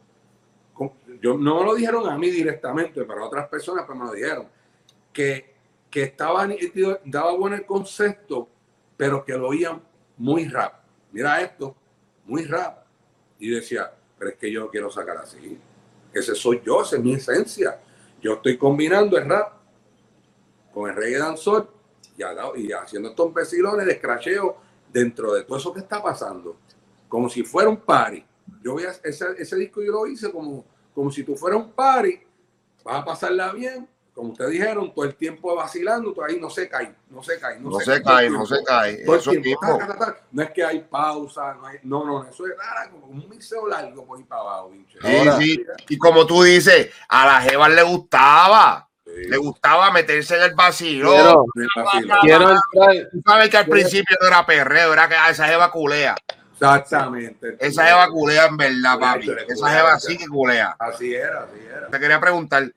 [1.21, 4.13] yo no me lo dijeron a mí directamente, pero a otras personas pues me lo
[4.13, 4.47] dijeron,
[5.13, 5.55] que,
[5.91, 8.49] que estaba, nítido, daba bueno el concepto,
[8.97, 9.83] pero que lo oían
[10.19, 10.75] muy rap.
[11.13, 11.75] Mira esto,
[12.27, 12.85] muy rap.
[13.41, 15.59] Y decía, pero es que yo lo quiero sacar así.
[16.13, 17.81] Ese soy yo, esa es mi esencia.
[18.21, 19.53] Yo estoy combinando el rap
[20.73, 21.73] con el reggae danzor
[22.17, 22.23] y,
[22.63, 24.57] y haciendo estos vecilones de escracheo
[24.93, 26.57] dentro de todo eso que está pasando.
[27.09, 28.25] Como si fuera un party.
[28.63, 31.73] Yo voy a, ese, ese disco yo lo hice como, como si tú fueras un
[31.73, 32.21] party,
[32.85, 36.69] vas a pasarla bien, como ustedes dijeron, todo el tiempo vacilando, tú ahí no se
[36.69, 39.05] cae, no se cae, no, No se, cae, todo no se cae.
[39.05, 40.17] Todo Eso tiempo, ta, ta, ta.
[40.33, 43.69] No es que hay pausa, no, hay- no, no, eso es rara, como un mixeo
[43.69, 44.73] largo por ahí para abajo.
[44.91, 45.65] Sí, Ahora, sí.
[45.89, 48.88] Y como tú dices, a la Jeva le gustaba.
[49.27, 51.11] Le gustaba meterse en el vacío.
[52.23, 55.71] Quiero, entrar, Tú sabes que al principio no era perreo, era que ah, esa Jeva
[55.71, 56.15] culea.
[56.53, 57.57] Exactamente.
[57.61, 59.31] Esa Jeva culea en verdad, papi.
[59.49, 60.77] Esa Jeva sí que culea.
[60.79, 61.89] Así era, así era.
[61.89, 62.73] Te quería preguntar.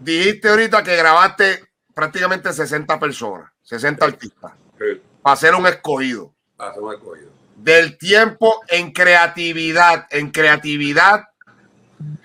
[0.00, 6.32] Dijiste ahorita que grabaste prácticamente 60 personas, 60 artistas, Sí, para ser un escogido.
[6.58, 7.30] hacemos el cogido.
[7.56, 11.24] Del tiempo en creatividad, en creatividad,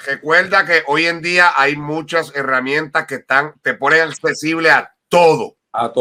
[0.06, 5.58] recuerda que hoy en día hay muchas herramientas que están, te ponen accesible a todo.
[5.72, 5.92] A es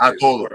[0.00, 0.48] A todo.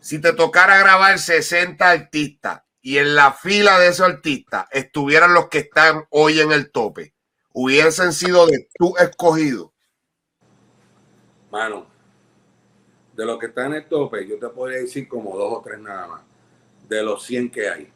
[0.00, 5.48] Si te tocara grabar 60 artistas y en la fila de esos artistas estuvieran los
[5.48, 7.14] que están hoy en el tope,
[7.52, 9.72] hubiesen sido de tu escogido.
[11.50, 11.86] Mano,
[13.14, 15.80] de lo que está en el tope, yo te podría decir como dos o tres
[15.80, 16.22] nada más.
[16.88, 17.92] De los 100 que hay.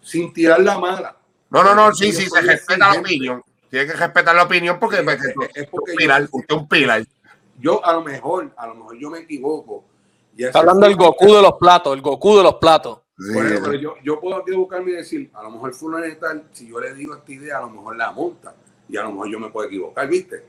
[0.00, 1.21] Sin tirar la mala.
[1.52, 3.42] No, no, no, sí, sí, se respeta la opinión.
[3.70, 5.06] Tiene que respetar la opinión porque, es-
[5.54, 7.04] es porque un yo- pilar, usted es un pilar.
[7.58, 9.84] Yo a lo mejor, a lo mejor yo me equivoco.
[10.36, 12.98] Y está hablando del Goku de los platos, el Goku de los platos.
[13.34, 16.94] Pero yo, yo puedo equivocarme y decir, a lo mejor fulano tal, si yo le
[16.94, 18.54] digo esta idea, a lo mejor la monta.
[18.88, 20.44] Y a lo mejor yo me puedo equivocar, ¿viste?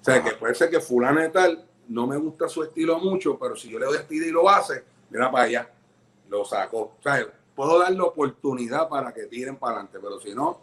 [0.00, 3.56] O sea, que puede ser que fulano tal no me gusta su estilo mucho, pero
[3.56, 5.70] si yo le doy esta idea y lo hace, mira para allá,
[6.28, 6.78] lo saco.
[6.98, 7.26] O sea,
[7.58, 10.60] puedo darle oportunidad para que tiren para adelante, pero si no,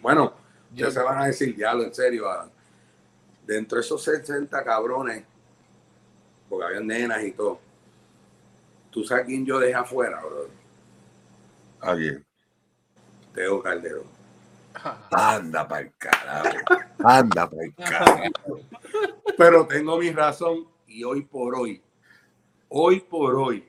[0.00, 0.32] bueno,
[0.72, 2.48] ya se van a decir, diablo, en serio, Adam.
[3.46, 5.24] dentro de esos 60 cabrones,
[6.48, 7.60] porque había nenas y todo,
[8.90, 10.48] tú sabes quién yo dejé afuera, bro.
[11.82, 12.12] Aquí.
[13.34, 14.06] Teo Calderón.
[15.10, 16.56] Anda para el carajo.
[17.04, 18.22] Anda para el carajo.
[19.36, 21.82] Pero tengo mi razón y hoy por hoy,
[22.70, 23.67] hoy por hoy,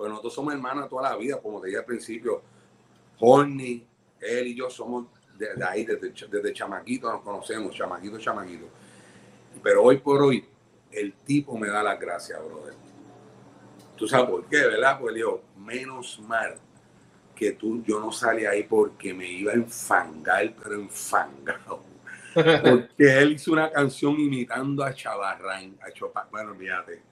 [0.00, 2.40] pues nosotros somos hermanos toda la vida, como te dije al principio,
[3.18, 3.86] Horny,
[4.18, 8.64] él y yo somos de, de ahí, desde, desde chamaquito nos conocemos, chamaquito, chamaquito.
[9.62, 10.42] Pero hoy por hoy,
[10.90, 12.72] el tipo me da las gracias, brother.
[13.94, 14.98] Tú sabes por qué, ¿verdad?
[14.98, 16.56] Porque le digo, menos mal
[17.36, 21.84] que tú, yo no salí ahí porque me iba a enfangar, pero enfangado.
[22.34, 26.22] Porque él hizo una canción imitando a Chavarrán, a Chopin.
[26.30, 27.02] Bueno, olvídate.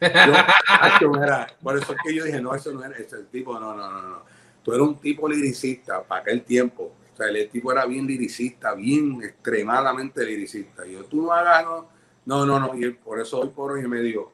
[0.00, 1.12] Yo,
[1.62, 4.02] por eso es que yo dije, no, eso no era ese tipo, no, no, no,
[4.02, 4.22] no.
[4.62, 6.94] Tú eres un tipo liricista para aquel tiempo.
[7.12, 10.86] O sea, el, tipo era bien liricista, bien extremadamente liricista.
[10.86, 11.88] Y yo, tú no hagas, no,
[12.26, 12.74] no, no, no.
[12.76, 14.32] Y él, por eso hoy por hoy me dijo,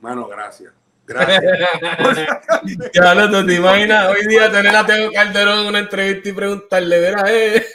[0.00, 0.72] mano, gracias.
[1.06, 1.42] Gracias.
[2.94, 6.32] Ya no, ¿tú te imaginas hoy día tener a Teo Calderón en una entrevista y
[6.32, 7.66] preguntarle, verá, eh.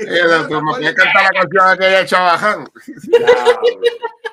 [0.00, 2.64] Eh, tú me puedes cantar la canción aquella de Chabaján.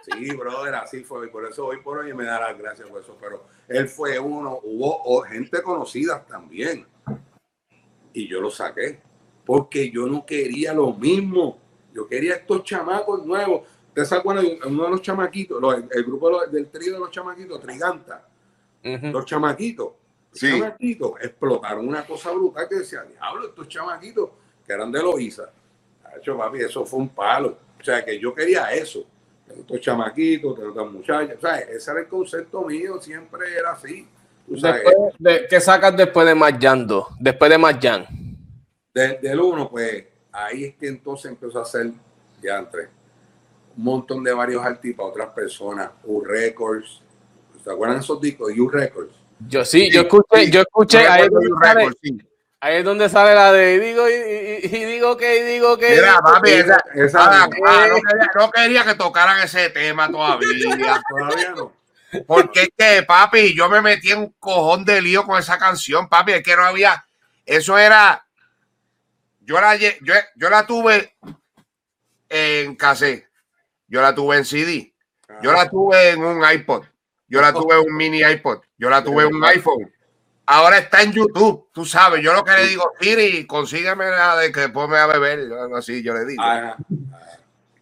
[0.03, 1.27] Sí, brother, así fue.
[1.27, 3.17] Y por eso hoy por hoy me da las gracias por eso.
[3.19, 6.85] Pero él fue uno, hubo o- gente conocida también.
[8.13, 8.99] Y yo lo saqué.
[9.45, 11.59] Porque yo no quería lo mismo.
[11.93, 13.67] Yo quería estos chamacos nuevos.
[13.93, 14.45] ¿Te acuerdan?
[14.65, 18.25] Uno de los chamaquitos, los- el, grupo de los- del trío de los chamaquitos, Triganta,
[18.83, 19.87] los chamaquitos,
[20.31, 20.51] los Sí.
[20.57, 24.29] chamaquitos explotaron una cosa brutal que decía, diablo, estos chamaquitos
[24.69, 25.49] que eran de Loíza.
[26.15, 27.57] Hacho, papi, eso fue un palo.
[27.79, 29.03] O sea, que yo quería eso.
[29.47, 31.37] Estos chamaquitos, estos muchachos.
[31.39, 34.07] O sea, ese era el concepto mío, siempre era así.
[34.45, 36.35] Después de- ¿Qué sacas después de
[36.85, 37.07] 2?
[37.19, 38.05] Después de Marjan.
[38.93, 41.91] de- del uno, pues ahí es que entonces empezó a hacer
[42.41, 42.89] ya entre
[43.75, 47.01] un montón de varios artistas para otras personas, U Records.
[47.63, 48.51] ¿Se acuerdan de esos discos?
[48.57, 49.13] U Records.
[49.47, 52.17] Yo sí, yo escuché, yo escuché, Yo ahí es, recuerdo donde un sale, récord, sí.
[52.61, 55.77] Ahí es donde sale la de y digo y, y- y digo que y digo
[55.77, 55.89] que.
[55.91, 60.47] Mira, papi, esa, Esa- ah, ah, no, quería, no quería que tocaran ese tema todavía.
[61.09, 61.73] Todavía no.
[62.25, 66.09] Porque es que, papi, yo me metí en un cojón de lío con esa canción,
[66.09, 66.33] papi.
[66.33, 67.05] Es que no había.
[67.45, 68.25] Eso era.
[69.41, 69.89] Yo la, yo,
[70.35, 71.15] yo la tuve
[72.29, 73.27] en cassette.
[73.87, 74.93] Yo la tuve en CD.
[75.41, 76.83] Yo la tuve en un iPod.
[77.27, 78.59] Yo la tuve en un mini iPod.
[78.77, 79.91] Yo la tuve en un iPhone.
[80.51, 81.69] Ahora está en YouTube.
[81.71, 85.03] Tú sabes, yo lo que le digo, Siri, consígueme la de que después me va
[85.03, 85.47] a beber.
[85.77, 86.41] Así yo le digo.
[86.41, 86.75] Ajá.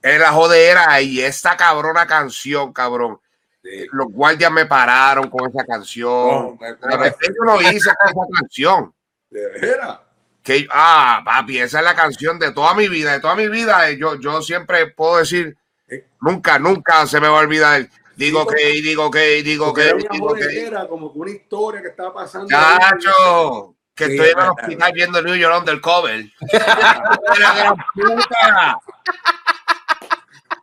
[0.01, 3.19] Es la jodera y esta cabrona canción, cabrón.
[3.63, 3.87] Sí.
[3.93, 6.57] Los guardias me pararon con esa canción.
[6.59, 8.93] Repente yo no hice con esa canción.
[9.29, 9.99] De veras.
[10.43, 13.89] Que, ah, papi, esa es la canción de toda mi vida, de toda mi vida.
[13.89, 15.57] eh, Yo, yo siempre puedo decir,
[15.89, 16.05] Eh.
[16.21, 17.87] nunca, nunca se me va a olvidar.
[18.17, 20.87] Digo que, y digo que, y digo que, era digo que.
[20.89, 22.47] como una historia que estaba pasando.
[22.49, 24.93] Chacho, que Sí, estoy en el verdad, hospital verdad.
[24.95, 26.25] viendo New York Undercover.
[26.51, 28.79] Era gran puta.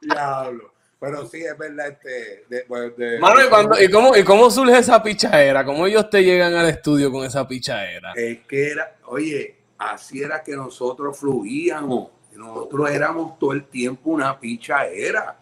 [0.01, 0.73] Diablo.
[1.01, 2.45] Pero sí, es verdad, este.
[2.49, 5.65] De, pues, de- Mano, ¿y, cuando- y cómo, ¿y cómo surge esa pichadera?
[5.65, 8.13] ¿Cómo ellos te llegan al estudio con esa pichadera?
[8.17, 12.09] Es que era, oye, así era que nosotros fluíamos.
[12.33, 15.37] Nosotros éramos todo el tiempo una pichadera.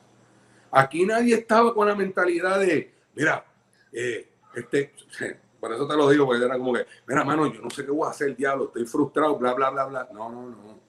[0.73, 3.45] Aquí nadie estaba con la mentalidad de, mira,
[3.93, 4.93] eh, este,
[5.61, 7.91] por eso te lo digo, porque era como que, mira, mano, yo no sé qué
[7.91, 10.09] voy a hacer, diablo, estoy frustrado, bla, bla, bla, bla.
[10.13, 10.81] No, no, no.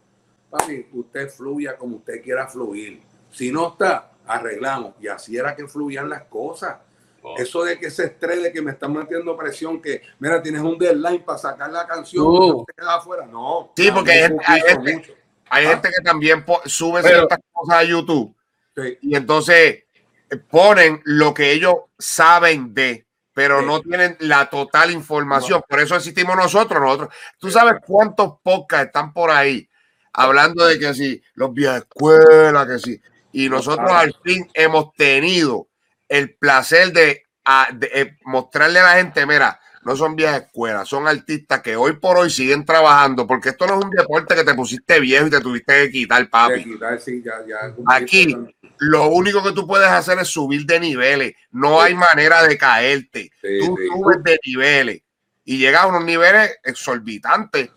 [0.50, 3.02] Papi, usted fluya como usted quiera fluir.
[3.32, 4.94] Si no está, arreglamos.
[5.02, 6.78] Y así era que fluían las cosas.
[7.24, 7.36] Oh.
[7.38, 10.78] Eso de que ese estrés de que me están metiendo presión, que mira, tienes un
[10.78, 12.58] deadline para sacar la canción, Uh.
[12.60, 13.26] no te quedas afuera.
[13.26, 13.72] No.
[13.76, 15.18] Sí, porque hay hay- gente-.
[15.50, 15.70] Hay Ah.
[15.70, 18.36] gente que también sube Pero- ciertas cosas a YouTube.
[18.76, 18.98] Sí.
[19.02, 19.84] y entonces
[20.30, 23.66] eh, ponen lo que ellos saben de, pero Sí.
[23.66, 25.64] no tienen la total información.
[25.68, 26.82] Por eso existimos nosotros.
[26.82, 27.10] Nosotros,
[27.40, 29.68] tú sabes cuántos podcasts están por ahí
[30.14, 33.02] hablando de que si los vías de escuela, que sí.
[33.32, 35.68] Y nosotros al fin hemos tenido
[36.08, 40.38] el placer de, a- de, eh, mostrarle a la gente, mira, no son vías de
[40.46, 44.36] escuela, son artistas que hoy por hoy siguen trabajando, porque esto no es un deporte
[44.36, 46.64] que te pusiste viejo y te tuviste que quitar, papi.
[46.64, 48.36] Quitar, sí, ya- ya Aquí.
[48.80, 51.34] Lo único que tú puedes hacer es subir de niveles.
[51.52, 53.30] No hay manera de caerte.
[53.42, 55.02] Sí, Tú subes de niveles
[55.46, 57.70] y llegas a unos niveles exorbitantes.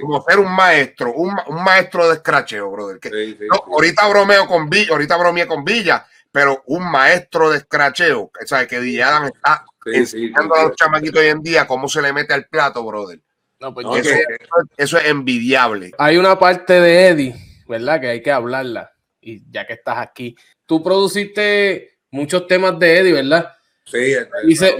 [0.00, 3.00] Como ser un maestro, un, ma- un maestro de escracheo, brother.
[3.00, 3.10] Que-
[3.48, 8.46] no, ahorita bromeo con Villa, ahorita bromeé con Villa, pero un maestro de escracheo, que
[8.46, 10.68] sabe que DJ Adam está Sí, enseñando sí, a sí.
[10.68, 13.20] los chamaquitos hoy en día cómo se le mete al plato, brother.
[13.60, 14.24] No, pues No, Eso, sé.
[14.28, 14.46] que-
[14.82, 15.92] eso es envidiable.
[15.98, 17.34] Hay una parte de Eddie,
[17.68, 18.00] ¿verdad?
[18.00, 18.92] Que hay que hablarla.
[19.20, 23.52] Y ya que estás aquí, tú produciste muchos temas de Eddie, ¿verdad?
[23.84, 24.14] Sí,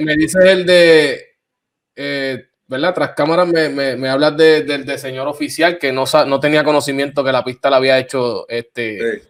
[0.01, 1.25] me dices el de,
[1.95, 2.95] eh, ¿verdad?
[2.95, 6.41] Tras cámaras me, me, me hablas de- del de señor oficial que no, sa- no
[6.41, 8.47] tenía conocimiento que la pista la había hecho.
[8.49, 9.29] Este, sí.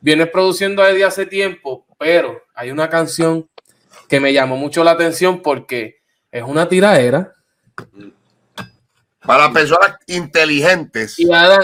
[0.00, 3.48] Vienes produciendo a Eddie hace tiempo, pero hay una canción
[4.08, 7.34] que me llamó mucho la atención porque es una tiradera.
[9.20, 11.18] Para personas inteligentes.
[11.18, 11.62] Y Adam,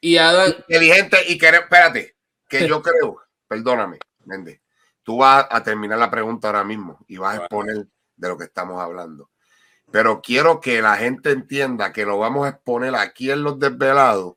[0.00, 2.16] y Adam, inteligente y querer, espérate,
[2.48, 4.60] que yo creo, perdóname, Méndez,
[5.02, 8.44] tú vas a terminar la pregunta ahora mismo y vas a exponer de lo que
[8.44, 9.30] estamos hablando.
[9.90, 14.36] Pero quiero que la gente entienda que lo vamos a exponer aquí en los desvelados,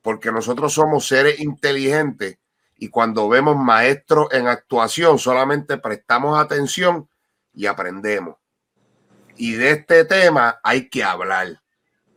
[0.00, 2.38] porque nosotros somos seres inteligentes
[2.84, 7.08] y cuando vemos maestros en actuación solamente prestamos atención
[7.54, 8.36] y aprendemos.
[9.36, 11.62] Y de este tema hay que hablar.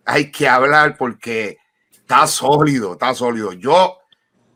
[0.04, 1.58] Hay que hablar porque
[1.90, 3.54] está sólido, está sólido.
[3.54, 3.98] Yo,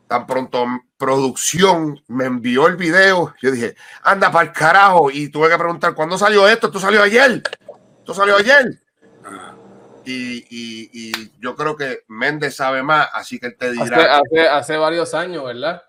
[0.06, 0.66] tan pronto
[0.98, 5.10] producción me envió el video, yo dije, anda para el carajo.
[5.10, 6.66] Y tuve que preguntar, ¿cuándo salió esto?
[6.66, 7.42] ¿Esto salió ayer?
[8.00, 8.66] ¿Esto salió ayer?
[10.04, 14.16] Y, y- y yo creo que Méndez sabe más, así que él te hace, dirá.
[14.16, 15.82] hace, hace varios años, ¿verdad?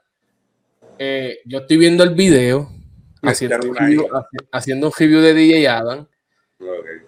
[0.99, 2.69] Eh, yo estoy viendo el video,
[3.21, 6.07] haciendo un, review, haci- haciendo un review de DJ Adam.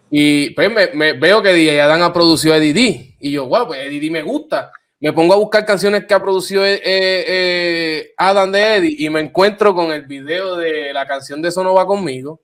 [0.09, 2.57] Y pues me, me- veo que DJ Adam ha producido a.
[2.59, 4.71] Y yo, wow, pues Eddie D me gusta.
[4.99, 9.19] Me pongo a buscar canciones que ha producido eh, eh, Adam de Eddie y me
[9.19, 12.41] encuentro con el video de la canción de Eso no va conmigo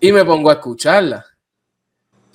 [0.00, 1.24] y me pongo a escucharla.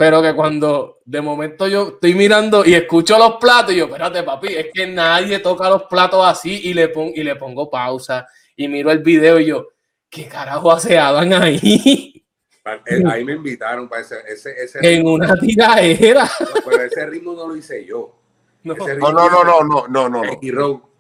[0.02, 4.24] Pero que cuando de momento yo estoy mirando y escucho los platos, y yo, espérate,
[4.24, 8.28] papi, es que nadie toca los platos así y le, pon- y le pongo pausa
[8.56, 9.68] y miro el video y yo,
[10.10, 12.26] ¿qué carajo hace Adam ahí?
[12.88, 16.28] Eh, Ahí me invitaron para ese, ese, ese En una tiraera.
[16.68, 18.20] pero ese ritmo no lo hice yo.
[18.64, 18.74] No.
[18.76, 20.24] No, no, no, no, no, no, no.
[20.42, 20.92] No,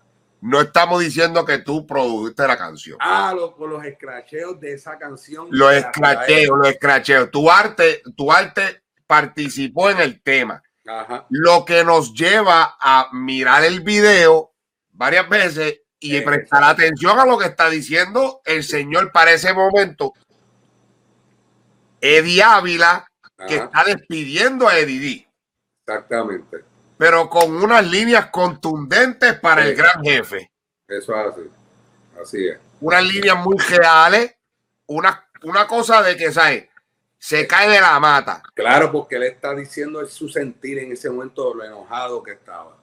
[0.41, 2.97] no estamos diciendo que tú produjiste la canción.
[2.99, 5.47] Ah, los, con los escracheos de esa canción.
[5.49, 7.31] Los escracheos, los escracheos.
[7.31, 8.80] Tu arte, tu arte
[9.16, 10.64] participó en el tema.
[10.88, 11.26] Ajá.
[11.30, 14.53] Lo que nos lleva a mirar el video
[14.93, 19.53] varias veces y Eh, prestar atención a lo que está diciendo el señor para ese
[19.53, 20.14] momento.
[21.99, 23.05] Eddie Ávila,
[23.47, 25.28] que está despidiendo a Eddie D,
[25.86, 26.64] Exactamente.
[26.97, 29.76] pero con unas líneas contundentes para el Sí.
[29.76, 30.51] gran jefe.
[30.88, 31.41] Eso es así.
[32.22, 32.57] Así es.
[32.80, 34.36] Unas líneas muy reales,
[34.88, 36.70] una, una cosa de que, ¿sabes?
[37.24, 38.41] Se cae de la mata.
[38.55, 42.76] Claro, porque él está diciendo su sentir en ese momento, lo enojado que estaba.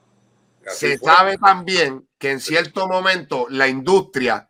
[0.65, 1.13] Así Se fue.
[1.13, 4.49] sabe también que en cierto momento la industria,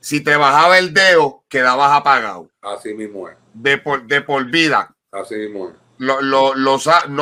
[0.00, 3.36] si te bajaba el dedo, quedabas apagado Así mismo es.
[3.54, 4.96] de por, de por vida.
[5.12, 5.74] Así mismo es.
[5.98, 6.78] Lo, lo- no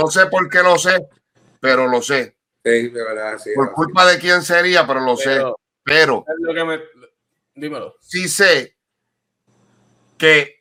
[0.07, 0.97] sé por qué lo sé,
[1.61, 2.37] pero lo sé.
[2.65, 3.51] Sí, de verdad, sí.
[3.55, 3.75] Por así.
[3.75, 5.43] culpa de quién sería, pero lo sé.
[5.83, 6.81] Pero, Pero es lo que me.
[7.55, 7.97] Dímelo.
[8.01, 8.77] sí sé
[10.17, 10.54] que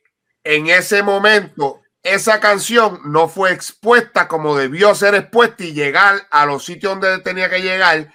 [0.44, 6.44] en ese momento esa canción no fue expuesta como debió ser expuesta y llegar a
[6.44, 8.12] los sitios donde tenía que llegar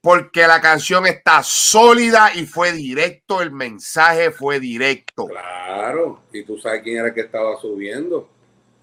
[0.00, 5.26] porque la canción está sólida y fue directo, el mensaje fue directo.
[5.26, 6.20] Claro.
[6.30, 8.28] Y tú sabes quién era el que estaba subiendo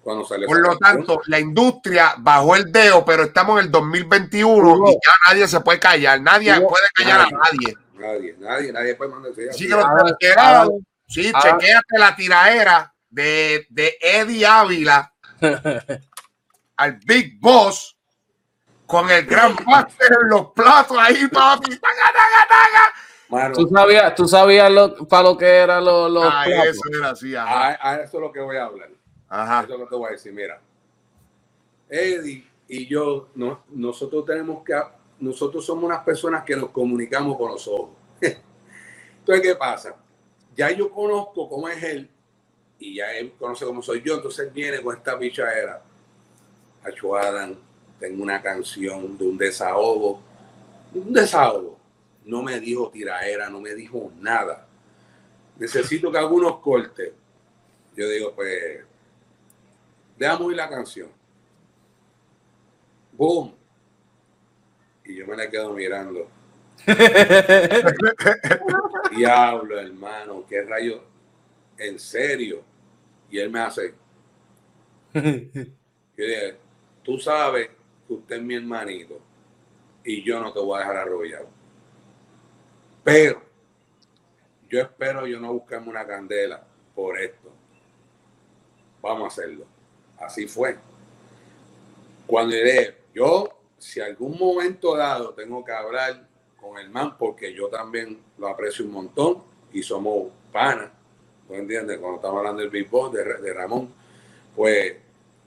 [0.02, 0.48] cuando salió.
[0.48, 1.06] Por lo canción.
[1.06, 4.90] tanto, la industria bajó el dedo, pero estamos en el 2021 Hugo.
[4.90, 7.76] y ya nadie se puede callar, nadie puede callar a nadie.
[7.94, 9.84] Nadie, nadie, nadie puede mandar sí, que los
[11.12, 11.40] Ah, ah, sí, ah.
[11.42, 15.12] chequéate la tiraera de, de Eddie Ávila
[16.76, 17.96] al Big Boss
[18.86, 21.70] con el gran máster en los platos ahí, papi.
[21.70, 22.94] Taca, taca, taca.
[23.28, 26.66] Mano, ¿Tú sabías, tú sabías lo, para lo que eran los, los platos?
[26.66, 27.34] eso era así.
[27.34, 27.78] Ajá.
[27.80, 28.90] a, a eso es lo que voy a hablar.
[29.28, 29.62] Ajá.
[29.62, 30.32] Eso es lo que voy a decir.
[30.32, 30.60] Mira,
[31.88, 34.74] Eddie y yo, no, nosotros tenemos que,
[35.20, 37.90] nosotros somos unas personas que nos comunicamos con los ojos.
[38.20, 39.94] Entonces, ¿qué pasa?
[40.56, 42.10] Ya yo conozco cómo es él
[42.78, 45.82] y ya él conoce cómo soy yo, entonces él viene con esta bichadera.
[46.84, 47.56] Hacho Adam,
[47.98, 50.20] tengo una canción de un desahogo,
[50.92, 51.78] un desahogo.
[52.24, 54.66] No me dijo tiraera, no me dijo nada.
[55.58, 57.12] Necesito que haga unos cortes.
[57.96, 58.84] Yo digo, pues,
[60.18, 61.08] déjame oír la canción.
[63.12, 63.54] Boom.
[65.04, 66.28] Y yo me la quedo mirando.
[69.16, 71.04] Diablo, hermano, qué rayo.
[71.78, 72.62] En serio.
[73.30, 73.94] Y él me hace.
[75.14, 75.22] Yo
[76.16, 76.56] dije,
[77.02, 77.70] tú sabes
[78.06, 79.20] que usted es mi hermanito
[80.04, 81.48] y yo no te voy a dejar arrollado.
[83.04, 83.42] Pero
[84.68, 86.64] yo espero yo no buscarme una candela
[86.94, 87.50] por esto.
[89.00, 89.66] Vamos a hacerlo.
[90.18, 90.76] Así fue.
[92.26, 96.26] Cuando iré, yo, si algún momento dado tengo que hablar
[96.62, 99.42] con el man, porque yo también lo aprecio un montón
[99.72, 100.90] y somos panas,
[101.46, 101.98] ¿tú entiendes?
[101.98, 103.92] Cuando estamos hablando del Big Boss, de, de Ramón,
[104.56, 104.94] pues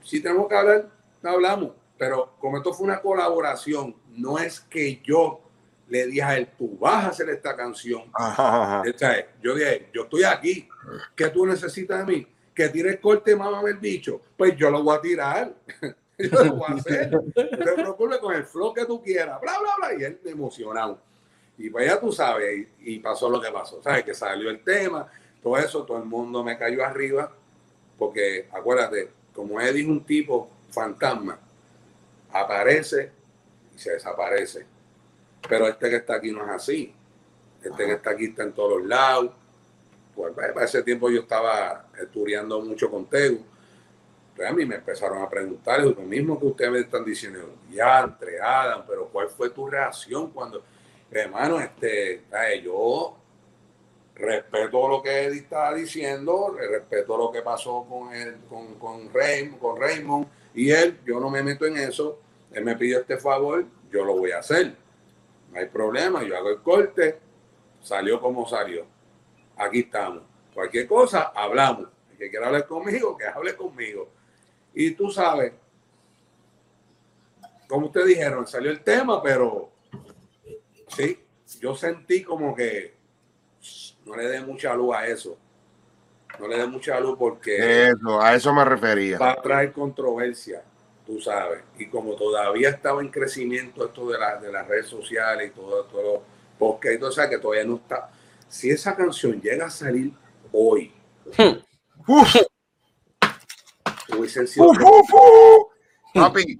[0.04, 0.88] si tenemos que hablar,
[1.22, 1.72] hablamos.
[1.98, 5.40] Pero como esto fue una colaboración, no es que yo
[5.88, 8.02] le dije a él, tú vas a hacer esta canción.
[8.14, 8.82] Ajá, ajá.
[8.82, 10.68] O sea, yo dije, yo estoy aquí.
[11.14, 12.26] ¿Qué tú necesitas de mí?
[12.54, 14.20] Que tires corte, mamá, el bicho.
[14.36, 15.54] Pues yo lo voy a tirar.
[16.30, 17.12] yo lo voy a hacer.
[17.12, 19.40] No te preocupes con el flow que tú quieras.
[19.40, 20.00] Bla, bla, bla.
[20.00, 20.98] Y él emocionado.
[21.58, 23.82] Y pues ya tú sabes, y, y pasó lo que pasó.
[23.82, 24.04] ¿Sabes?
[24.04, 25.10] Que salió el tema,
[25.42, 27.32] todo eso, todo el mundo me cayó arriba.
[27.98, 31.38] Porque acuérdate, como él dijo un tipo fantasma,
[32.32, 33.10] aparece
[33.74, 34.66] y se desaparece.
[35.48, 36.94] Pero este que está aquí no es así.
[37.62, 39.30] Este que está aquí está en todos los lados.
[40.14, 43.44] Pues para ese tiempo yo estaba estudiando mucho con Tegu.
[44.36, 47.54] Pues a mí me empezaron a preguntar lo mismo que ustedes me están diciendo.
[47.70, 50.62] Ya, entre Adam, pero ¿cuál fue tu reacción cuando,
[51.10, 53.16] hermano, este, ay, yo
[54.14, 59.58] respeto lo que Eddie estaba diciendo, respeto lo que pasó con él, con, con, Raymond,
[59.58, 62.20] con Raymond y él, yo no me meto en eso.
[62.52, 64.74] Él me pidió este favor, yo lo voy a hacer.
[65.50, 67.18] No hay problema, yo hago el corte,
[67.80, 68.84] salió como salió.
[69.56, 70.22] Aquí estamos.
[70.52, 71.88] Cualquier cosa, hablamos.
[72.10, 74.08] El que quiera hablar conmigo, que hable conmigo.
[74.78, 75.54] Y tú sabes,
[77.66, 79.70] como ustedes dijeron, salió el tema, pero
[80.88, 81.18] sí,
[81.60, 82.94] yo sentí como que
[84.04, 85.36] no le dé mucha luz a eso.
[86.38, 89.18] No le dé mucha luz porque Eso, a eso me refería.
[89.18, 90.62] va a traer controversia,
[91.06, 91.62] tú sabes.
[91.78, 95.84] Y como todavía estaba en crecimiento esto de, la- de las redes sociales y todo,
[95.84, 96.22] todo
[96.58, 98.10] porque entonces que todavía no está.
[98.48, 100.12] Si esa canción llega a salir
[100.52, 100.92] hoy,
[102.06, 102.36] Uf,
[104.56, 104.78] Uf.
[106.14, 106.58] Papi,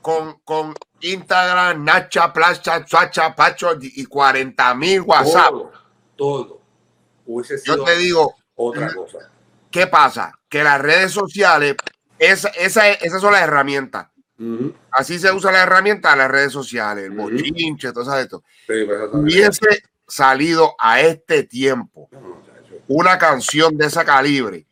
[0.00, 5.50] con, con Instagram, Nacha, Placha, Chacha, Pacho y 40 mil WhatsApp.
[5.50, 5.72] todo,
[6.16, 6.62] todo.
[7.64, 9.18] Yo te digo, otra cosa.
[9.70, 10.32] ¿qué pasa?
[10.48, 11.76] Que las redes sociales,
[12.18, 14.08] esa, esa, esas son las herramientas.
[14.38, 14.72] Ujú.
[14.90, 17.30] Así se usa la herramienta de las redes sociales, el Ujú.
[17.30, 18.42] bochinche, todo eso.
[18.66, 18.86] Sí.
[19.12, 22.08] Hubiese salido a este tiempo
[22.86, 24.66] una canción de esa calibre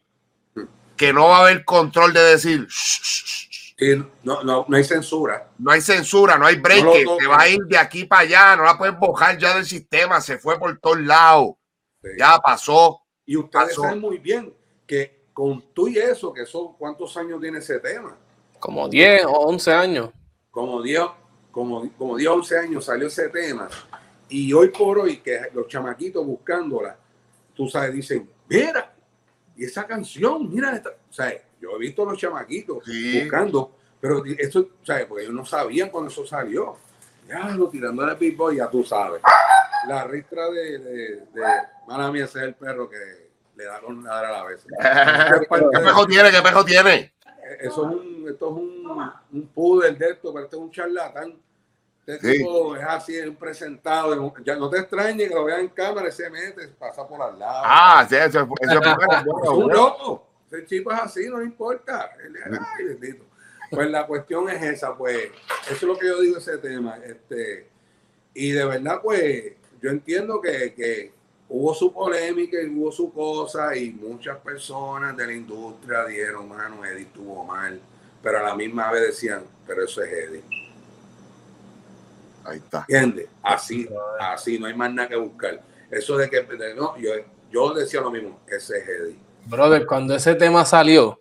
[0.97, 2.67] que no va a haber control de decir.
[2.71, 5.51] Sí, no, no, no hay censura.
[5.59, 8.57] no hay censura, no hay break, No te va a ir de aquí para allá,
[8.57, 11.57] no la puedes bojar ya del sistema, se fue por todos lados,
[12.03, 12.09] Sí.
[12.19, 13.01] ya pasó.
[13.27, 13.83] Y ustedes Pasó.
[13.83, 14.55] saben muy bien
[14.87, 18.17] que con tú y eso, que son cuántos años tiene ese tema.
[18.59, 20.11] Como 10 o 11 años.
[20.51, 21.03] Como 10,
[21.51, 23.69] como, como 10, 11 años salió ese tema.
[24.29, 26.97] Y hoy por hoy, que los chamaquitos buscándola,
[27.55, 28.95] tú sabes, dicen, mira,
[29.57, 30.91] y esa canción, mira, esta.
[30.91, 33.21] o sea, yo he visto a los chamaquitos Sí.
[33.21, 35.07] buscando, pero eso, ¿sabes?
[35.07, 36.77] Porque ellos no sabían cuando eso salió.
[37.29, 39.21] Ya, lo tirando el Big Boy, ya tú sabes.
[39.89, 41.43] La ristra de, de, de
[41.89, 44.65] mala mía, ese es el perro que le da con ladrar a la vez.
[45.73, 46.31] ¿Qué pejo tiene?
[46.31, 47.13] ¿Qué pejo tiene?
[47.61, 51.35] eso es un, esto es un, un poodle de esto, pero este es un charlatán.
[52.07, 52.39] Este Sí.
[52.39, 54.33] tipo es así, es un presentado.
[54.45, 57.63] Ya no te extrañe que lo vean en cámara, se mete, pasa por al lado.
[57.65, 60.27] Ah, sí, eso, eso es bueno, es un loco.
[60.51, 62.11] Ese chico es así, no le importa.
[62.79, 63.25] Ay, bendito.
[63.71, 65.31] Pues la cuestión es esa, pues,
[65.65, 66.97] eso es lo que yo digo de ese tema.
[67.05, 67.67] Este,
[68.33, 71.13] y de verdad, pues, yo entiendo que, que
[71.49, 76.85] hubo su polémica y hubo su cosa, y muchas personas de la industria dijeron, mano,
[76.85, 77.81] Eddie estuvo mal,
[78.23, 80.45] pero a la misma vez decían, pero eso es Eddie.
[82.47, 82.85] Ahí está.
[82.89, 83.29] ¿Entiendes?
[83.43, 83.89] Así,
[84.21, 85.61] así, no hay más nada que buscar.
[85.91, 87.11] Eso de que, de- no, yo,
[87.51, 89.19] yo decía lo mismo, ese es Eddie.
[89.47, 91.21] Brother, cuando ese tema salió,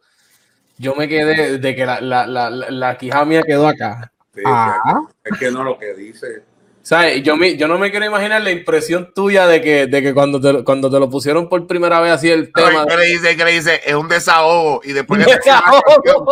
[0.78, 4.12] yo me quedé de que la, la, la, la, la quija mía quedó acá.
[4.34, 4.78] Sí, Ah.
[5.24, 6.44] Es que no lo que dice.
[6.86, 7.24] ¿Sabes?
[7.24, 10.40] Yo, me, yo no me quiero imaginar la impresión tuya de que, de que cuando,
[10.40, 12.82] te, cuando te lo pusieron por primera vez así el tema.
[12.82, 13.36] Ay, ¿Qué le dice?
[13.36, 13.82] ¿Qué le dice?
[13.84, 14.82] Es un desahogo.
[14.84, 16.26] Y después que termina la canción,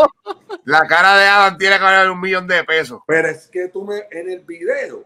[0.65, 3.01] la cara de Adam tiene que valer un millón de pesos.
[3.07, 5.03] Pero es que tú me, en el video,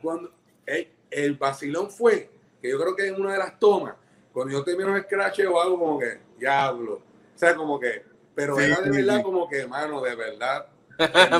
[0.00, 0.30] cuando
[0.66, 2.30] el, el vacilón fue,
[2.62, 3.94] que yo creo que en una de las tomas,
[4.32, 6.92] cuando yo termino el scratch o algo como que, diablo.
[7.34, 8.04] O sea, como que,
[8.36, 9.22] pero Sí, era de sí, verdad sí.
[9.24, 10.66] como que, mano, de verdad.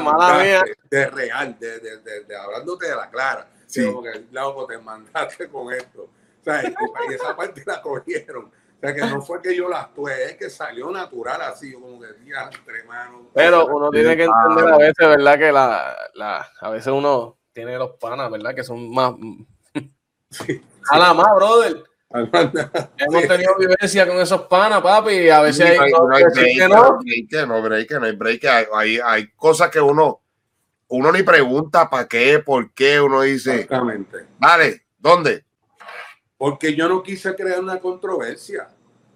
[0.02, 0.62] Mala mía.
[0.90, 3.48] De real, de, de, de, de hablándote de la clara.
[3.66, 3.86] Sí.
[3.86, 6.02] Como que, loco, te mandaste con esto.
[6.02, 8.46] O sea, y, esa parte la cogieron.
[8.46, 11.80] O sea, que no fue que yo la actué, es que salió natural así, yo
[11.80, 13.26] como que, entre manos.
[13.34, 15.38] Pero uno tiene que entender a veces, ¿verdad?
[15.38, 18.54] Que la, la, a veces uno tiene los panas, ¿verdad?
[18.54, 19.14] Que son más.
[20.30, 20.62] Sí.
[20.90, 21.84] A la más, brother.
[22.12, 26.16] Hemos tenido vivencia con esos panas, papi, a veces Sí, hay no hay- cosas no
[26.16, 26.84] hay break, que no no.
[26.84, 26.90] hay
[27.28, 28.44] break, no hay break, no hay break.
[28.46, 30.20] Hay, hay, hay cosas que uno,
[30.88, 33.00] uno ni pregunta para qué, por qué.
[33.00, 34.26] Uno dice, Exactamente.
[34.38, 35.44] vale, ¿dónde?
[36.36, 38.68] Porque yo no quise crear una controversia,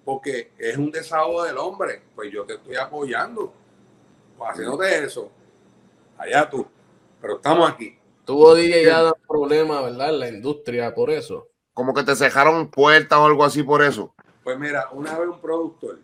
[0.04, 3.52] porque es un desahogo del hombre, pues yo te estoy apoyando,
[4.38, 5.32] pues haciéndote eso,
[6.18, 6.66] allá tú,
[7.20, 7.98] pero estamos aquí.
[8.24, 10.10] Tuvo DJ ya problemas, ¿verdad?
[10.10, 11.48] En la industria, por eso.
[11.74, 14.14] Como que te cejaron puertas o algo así por eso.
[14.42, 15.98] Pues mira, una vez un productor,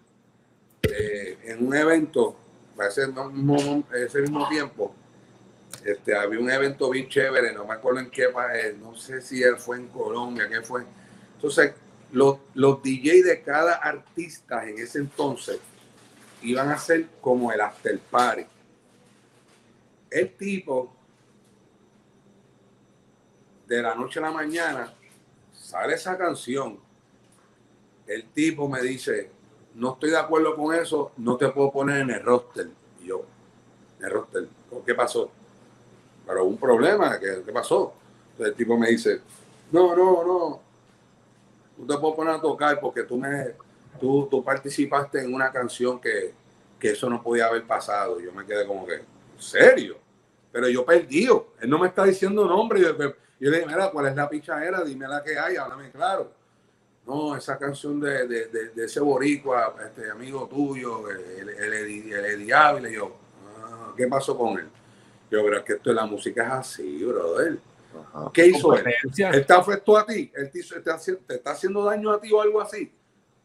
[0.82, 2.36] eh, en un evento,
[2.86, 4.94] ese mismo, ese mismo tiempo,
[5.84, 9.42] este, había un evento bien chévere, no me acuerdo en qué país, no sé si
[9.42, 10.84] él fue en Colombia, qué fue.
[11.36, 11.72] Entonces,
[12.12, 15.60] los, los DJ de cada artista en ese entonces
[16.42, 18.46] iban a ser como el after party.
[20.10, 20.92] El tipo,
[23.66, 24.92] de la noche a la mañana,
[25.70, 26.80] sale esa canción.
[28.06, 29.30] El tipo me dice,
[29.74, 32.68] no estoy de acuerdo con eso, no te puedo poner en el roster.
[33.00, 33.24] Y yo,
[34.00, 34.48] en el roster,
[34.84, 35.30] ¿qué pasó?
[36.26, 37.94] Pero un problema, ¿qué, qué pasó?
[38.32, 39.20] Entonces el tipo me dice,
[39.70, 40.60] no, no, no,
[41.78, 43.54] no te puedo poner a tocar porque tú me
[44.00, 46.34] tú, tú participaste en una canción que,
[46.80, 48.18] que eso no podía haber pasado.
[48.18, 49.04] Yo me quedé como que, ¿en
[49.38, 49.98] serio?
[50.50, 51.52] Pero yo perdido.
[51.60, 52.80] Él no me está diciendo nombre.
[53.40, 54.82] Yo le dije, mira, ¿cuál es la pichadera?
[54.84, 56.32] Dime la que hay, háblame claro.
[57.06, 62.12] No, esa canción de, de, de, de ese boricua, este amigo tuyo, el, el, el,
[62.12, 63.16] el Ávila, y yo,
[63.58, 64.68] ah, ¿qué pasó con él?
[65.30, 67.58] Yo, pero es que esto de la música es así, brother.
[68.12, 68.30] Ajá.
[68.32, 68.84] ¿Qué hizo él?
[69.32, 70.30] ¿Él te afectó a ti?
[70.34, 72.92] ¿Él te, hizo- te te está haciendo daño a ti o algo así?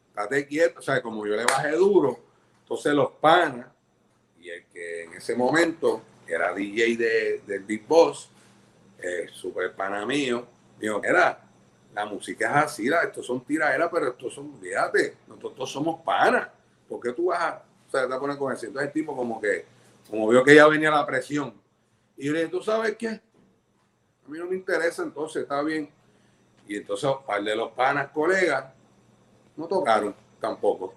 [0.10, 0.80] Estate quieto.
[0.80, 2.20] O sea, como yo le bajé duro,
[2.62, 3.68] entonces los panas,
[4.39, 8.30] y el que en ese momento era DJ de, del Big Boss,
[9.08, 10.45] eh, super pana mío,
[10.80, 11.41] dijo, era,
[11.93, 16.49] la música es así, la- estos son tiraderas, pero estos son, fíjate, nosotros somos panas.
[16.88, 18.66] ¿por qué tú vas a, o sea, te vas a poner con eso?
[18.68, 19.66] Entonces el tipo como que,
[20.10, 21.53] como vio que ya venía la presión,
[22.16, 23.08] y yo le dije, ¿tú sabes qué?
[23.08, 25.89] A mí no me interesa, entonces está bien.
[26.68, 28.66] Y entonces, par de los panas, colegas,
[29.58, 30.93] no tocaron tampoco.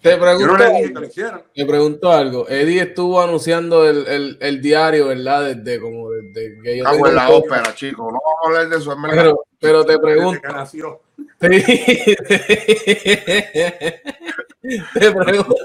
[0.00, 1.42] Te pregunto, Yo no le dije que lo hicieran.
[1.54, 2.48] te pregunto algo.
[2.48, 5.54] Eddie estuvo anunciando el, el, el diario, ¿verdad?
[5.54, 8.12] Desde como desde que yo Cago en la ópera, chicos.
[8.12, 8.96] No vamos a hablar de eso.
[9.10, 10.40] Pero, pero te pregunto.
[10.40, 11.00] que nació.
[11.16, 11.26] Sí.
[14.94, 15.56] te pregunto.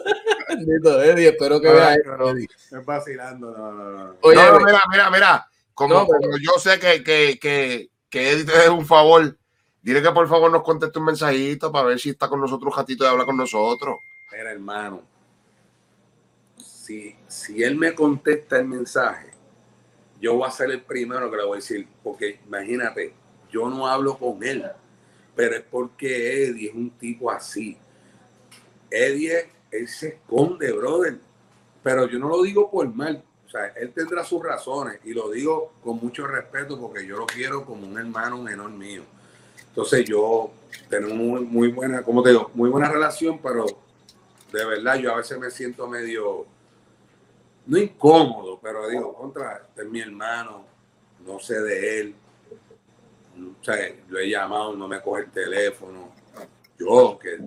[0.49, 2.47] Bendito Eddie, espero que veas pero- esto, Eddie.
[2.71, 4.15] Es vacilando, no, no, no.
[4.21, 5.47] Oye, no, no, mira, mira, mira.
[5.73, 9.37] Como, No, pero- como yo sé que, que, que, que Eddie te dé un favor,
[9.81, 12.77] dile que por favor nos conteste un mensajito para ver si está con nosotros un
[12.77, 13.97] ratito y habla con nosotros.
[14.31, 15.01] Mira, hermano,
[16.57, 19.31] si, si él me contesta el mensaje,
[20.19, 23.13] yo voy a ser el primero que le voy a decir, porque imagínate,
[23.51, 24.65] yo no hablo con él,
[25.35, 27.77] pero es porque Eddie es un tipo así.
[28.89, 31.19] Eddie, él se esconde, brother,
[31.83, 33.23] pero yo no lo digo por mal.
[33.45, 37.25] O sea, él tendrá sus razones y lo digo con mucho respeto porque yo lo
[37.25, 39.03] quiero como un hermano menor mío.
[39.69, 40.51] Entonces yo
[40.89, 43.65] tenemos muy, muy buena, como te digo, muy buena relación, pero
[44.51, 46.45] de verdad yo a veces me siento medio,
[47.67, 50.65] no incómodo, pero digo, contra, este es mi hermano,
[51.25, 52.15] no sé de él.
[53.59, 53.75] O sea,
[54.07, 56.11] lo he llamado, no me coge el teléfono.
[56.79, 57.37] Yo, que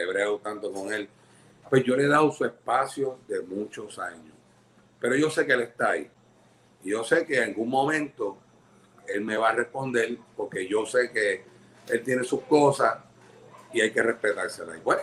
[0.00, 1.08] hebreo tanto con él,
[1.68, 4.34] pues yo le he dado su espacio de muchos años.
[5.00, 6.08] Pero yo sé que él está ahí.
[6.84, 8.38] Y yo sé que en algún momento
[9.08, 11.44] él me va a responder porque yo sé que
[11.88, 12.98] él tiene sus cosas
[13.72, 14.78] y hay que respetárselas.
[14.78, 15.02] Y bueno,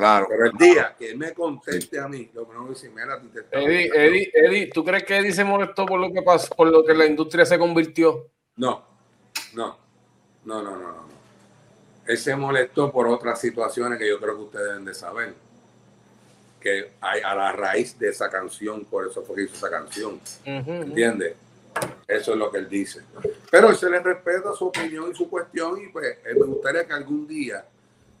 [0.00, 0.26] Claro.
[0.28, 3.14] pero el día que él me conteste a mí, yo no voy a decir, mira,
[3.14, 4.08] a ti te está Eddie, gustando".
[4.08, 6.94] Eddie, Eddie, ¿tú crees que Eddie se molestó por lo que pasó, por lo que
[6.94, 8.28] la industria se convirtió?
[8.56, 8.82] No,
[9.54, 9.78] no,
[10.44, 11.10] no, no, no, no.
[12.06, 15.34] Él se molestó por otras situaciones que yo creo que ustedes deben de saber.
[16.60, 20.20] Que hay a la raíz de esa canción, por eso fue que hizo esa canción.
[20.44, 21.34] ¿Entiendes?
[22.08, 23.02] Eso es lo que él dice.
[23.50, 26.86] Pero él se le respeta su opinión y su cuestión y pues él me gustaría
[26.86, 27.64] que algún día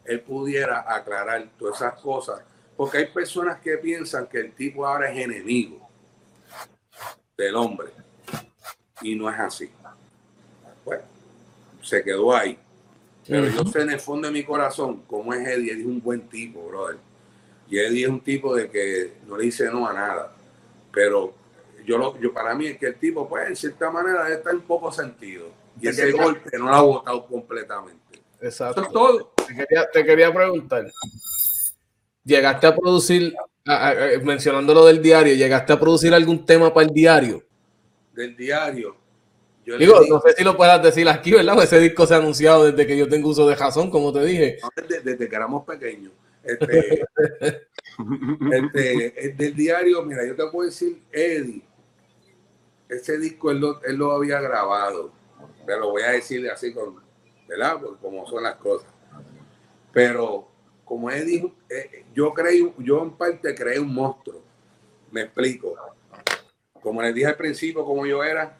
[0.04, 2.42] él pudiera aclarar todas esas cosas.
[2.76, 5.88] Porque hay personas que piensan que el tipo ahora es enemigo
[7.36, 7.90] del hombre.
[9.02, 9.70] Y no es así.
[10.84, 11.02] Bueno,
[11.82, 12.58] se quedó ahí.
[13.26, 15.72] Pero yo sé en el fondo de mi corazón cómo es Eddie.
[15.72, 16.98] Eddie es un buen tipo, brother.
[17.68, 20.34] Y Eddie es un tipo de que no le dice no a nada.
[20.92, 21.34] Pero
[21.84, 24.54] yo, lo, yo para mí es que el tipo, pues, en cierta manera, debe estar
[24.54, 25.48] un poco sentido.
[25.78, 28.20] Y ¿De ese golpe no lo ha botado completamente.
[28.40, 28.82] Eso Exacto.
[28.82, 29.32] es todo.
[29.50, 30.86] Te quería, te quería preguntar.
[32.24, 33.34] ¿Llegaste a producir,
[33.66, 37.42] a- mencionando lo del diario, llegaste a producir algún tema para el diario?
[38.12, 38.96] Del diario.
[39.64, 41.54] Yo Digo, no sé si lo puedas decir aquí, ¿verdad?
[41.54, 44.24] Porque Ese disco se ha anunciado desde que yo tengo uso de razón, como te
[44.24, 44.58] dije.
[44.76, 46.12] desde, desde que éramos pequeños.
[46.42, 47.04] Este,
[48.52, 51.62] este, el del diario, mira, yo te puedo decir, Eddie,
[52.88, 55.12] ese disco él lo, él lo había grabado.
[55.66, 56.96] Te lo voy a decir así, con,
[57.48, 57.78] ¿verdad?
[58.00, 58.88] Como son las cosas.
[59.92, 60.48] Pero
[60.84, 64.42] como Eddie, eh, yo creí, yo en parte creé un monstruo.
[65.10, 65.76] Me explico.
[66.82, 68.56] Como les dije al principio, como yo era,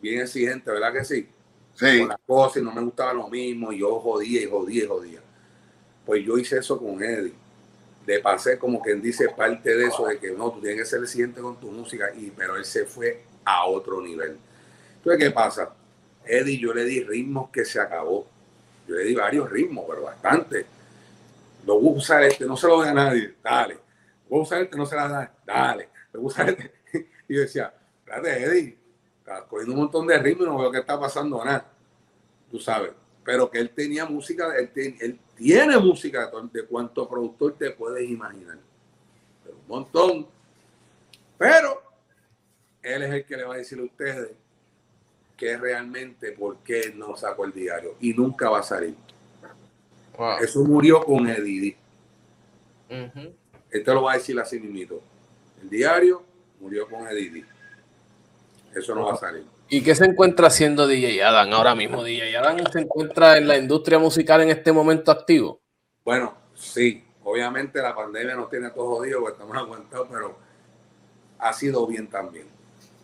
[0.00, 1.28] bien exigente, ¿verdad que sí?
[1.74, 1.98] Sí.
[1.98, 4.86] con las cosas y no me gustaba lo mismo y yo jodía y jodía y
[4.86, 5.20] jodía.
[6.06, 7.34] Pues yo hice eso con Eddie.
[8.06, 11.02] Le pasé como quien dice parte de eso de que no, tú tienes que ser
[11.02, 14.38] exigente con tu música, y, pero él se fue a otro nivel.
[14.96, 15.74] Entonces, ¿qué pasa?
[16.24, 18.26] Eddie, yo le di ritmos que se acabó.
[18.86, 20.66] Yo le di varios ritmos, pero bastante.
[21.64, 23.78] Lo voy a usar este, no se lo doy a nadie, dale.
[24.28, 25.88] Voy a usar este, no se la da, dale.
[26.12, 26.74] Lo voy a usar este.
[27.28, 28.78] Y yo decía, espérate, Eddie,
[29.18, 31.66] estás cogiendo un montón de ritmos y no veo que está pasando nada.
[32.50, 32.92] Tú sabes.
[33.24, 34.70] Pero que él tenía música, él,
[35.00, 38.58] él tiene música de, to- de cuánto productor te puedes imaginar.
[39.42, 40.26] Pero un montón.
[41.36, 41.82] Pero
[42.82, 44.30] él es el que le va a decir a ustedes
[45.36, 48.94] que realmente por qué no sacó el diario y nunca va a salir.
[50.16, 50.38] Wow.
[50.40, 51.76] Eso murió con Eddie.
[52.88, 53.34] Ujú.
[53.70, 55.02] Él te lo va a decir así mismito.
[55.60, 56.22] El diario
[56.60, 57.44] murió con Eddie.
[58.74, 59.44] Eso no va a salir.
[59.68, 62.04] ¿Y qué se encuentra haciendo DJ Adam ahora mismo?
[62.04, 65.60] DJ Adam se encuentra en la industria musical en este momento activo.
[66.04, 70.38] Bueno, sí, obviamente la pandemia nos tiene todos jodidos porque estamos aguantados, pero
[71.38, 72.46] ha sido bien también,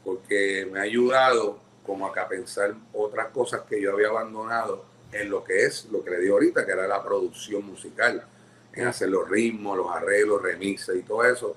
[0.05, 4.85] porque me ha ayudado como a que a pensar otras cosas que yo había abandonado
[5.13, 8.25] en lo que es lo que le digo ahorita, que era la producción musical,
[8.73, 11.57] en hacer los ritmos, los arreglos, remixes y todo eso.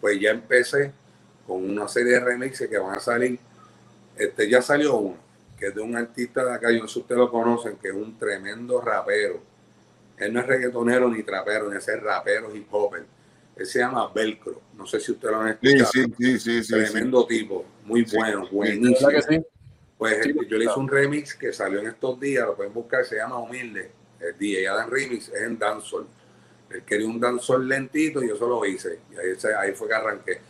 [0.00, 0.92] Pues ya empecé
[1.46, 3.38] con una serie de remixes que van a salir.
[4.16, 5.16] Este ya salió uno,
[5.58, 7.88] que es de un artista de acá, yo no sé si ustedes lo conocen, que
[7.88, 9.40] es un tremendo rapero.
[10.18, 13.04] Él no es reggaetonero ni trapero, ni ese es rapero hip hopper.
[13.54, 14.60] Él se llama Velcro.
[14.76, 15.90] No sé si usted lo han escuchado.
[15.92, 16.72] sí, sí, sí, sí.
[16.72, 19.46] Tremendo tipo, muy bueno, sí, buenísimo.
[19.98, 23.04] Pues Sí, yo le hice un remix que salió en estos días, lo pueden buscar,
[23.04, 23.90] se llama Humilde.
[24.20, 26.06] El DJ Adam Remix es en dancehall.
[26.70, 28.98] Él quería un dancehall lentito y yo eso lo hice.
[29.12, 30.40] Y ahí, ahí fue que arranqué.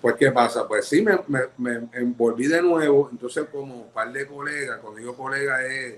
[0.00, 0.66] Pues, ¿qué pasa?
[0.68, 3.08] Pues sí, me, me, me envolví de nuevo.
[3.10, 5.96] Entonces, como un par de colegas, cuando digo colega es...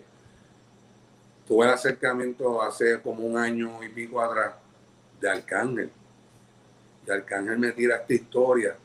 [1.47, 4.55] Tuve el acercamiento hace como un año y pico atrás
[5.21, 5.91] de Arcángel.
[7.05, 8.77] De Arcángel me tira esta historia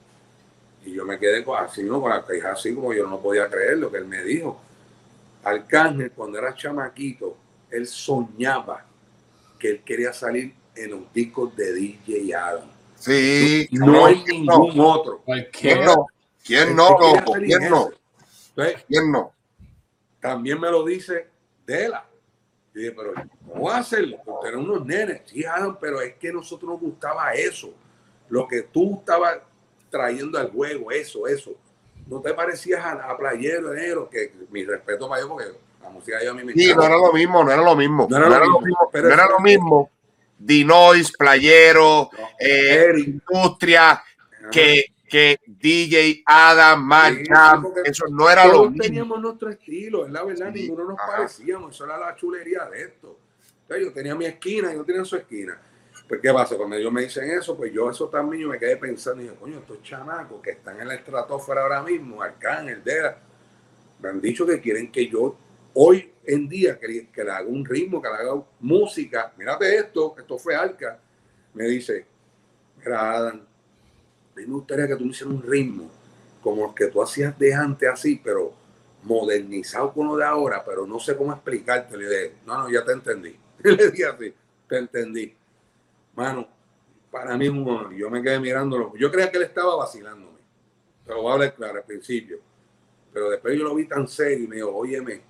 [0.85, 2.01] y yo me quedé con- así, ¿no?
[2.01, 4.59] con la queja así como yo no podía creer lo que él me dijo.
[5.43, 7.37] Arcángel, cuando era chamaquito,
[7.69, 8.85] él soñaba
[9.59, 12.69] que él quería salir en los discos de DJ Adam.
[12.95, 15.23] Sí, No hay ¿quién ningún otro.
[15.51, 16.05] ¿Quién no?
[16.43, 17.33] ¿Quién no, loco?
[17.33, 17.89] ¿Quién no?
[18.49, 19.33] Entonces, ¿Quién no?
[20.19, 21.27] también me lo dice
[21.65, 22.05] Dela.
[22.73, 23.13] Dije, pero
[23.47, 24.17] ¿cómo va a hacerlo?
[24.23, 25.21] Porque eran unos nenes.
[25.25, 27.73] Sí, Adam, pero es que a nosotros nos gustaba eso.
[28.29, 29.39] Lo que tú estabas
[29.91, 31.51] trayendo al juego, eso, eso.
[32.07, 35.51] No te parecías a, a playero, negro, que mi respeto para ellos, porque
[35.83, 38.07] la música yo a mí me Sí, no era lo mismo, no era lo mismo.
[38.09, 39.91] No era lo mismo, pero no era lo mismo.
[40.37, 44.03] Dinois, playero, No, eh, industria,
[44.51, 47.23] que, que DJ Adam, Matt Sí,
[47.85, 48.83] eso no era lo mismo.
[48.83, 51.11] teníamos nuestro estilo, es la verdad, Sí, ninguno nos ajá.
[51.17, 53.19] parecíamos, eso era la chulería de esto.
[53.61, 55.61] Entonces, yo tenía mi esquina yo tenía su esquina.
[56.11, 56.57] Pues, ¿qué pasa?
[56.57, 59.37] Cuando ellos me dicen eso, pues yo eso también yo me quedé pensando y dije,
[59.39, 63.17] coño, estos chamacos que están en la estratosfera ahora mismo, Arcángel, Dera,
[64.01, 65.37] me han dicho que quieren que yo
[65.73, 69.31] hoy en día que, le haga un ritmo, que le haga música.
[69.37, 70.99] Mírate esto, esto fue Arca.
[71.53, 72.05] Me dice,
[72.79, 73.37] mira, Adam,
[74.35, 75.89] a mí me gustaría que tú me hicieras un ritmo
[76.43, 78.51] como el que tú hacías de antes así, pero
[79.03, 81.95] modernizado con lo de ahora, pero no sé cómo explicarte.
[81.95, 83.33] Le dije, no, no, ya te entendí.
[83.63, 84.33] Le dije así,
[84.67, 85.37] te entendí.
[86.15, 86.47] Mano,
[87.09, 87.93] para mí es un honor.
[87.93, 88.93] Yo me quedé mirándolo.
[88.97, 90.39] Yo creía que él estaba vacilándome.
[91.05, 92.39] Pero voy a hablar claro al principio.
[93.13, 95.21] Pero después yo lo vi tan serio y me dijo, óyeme,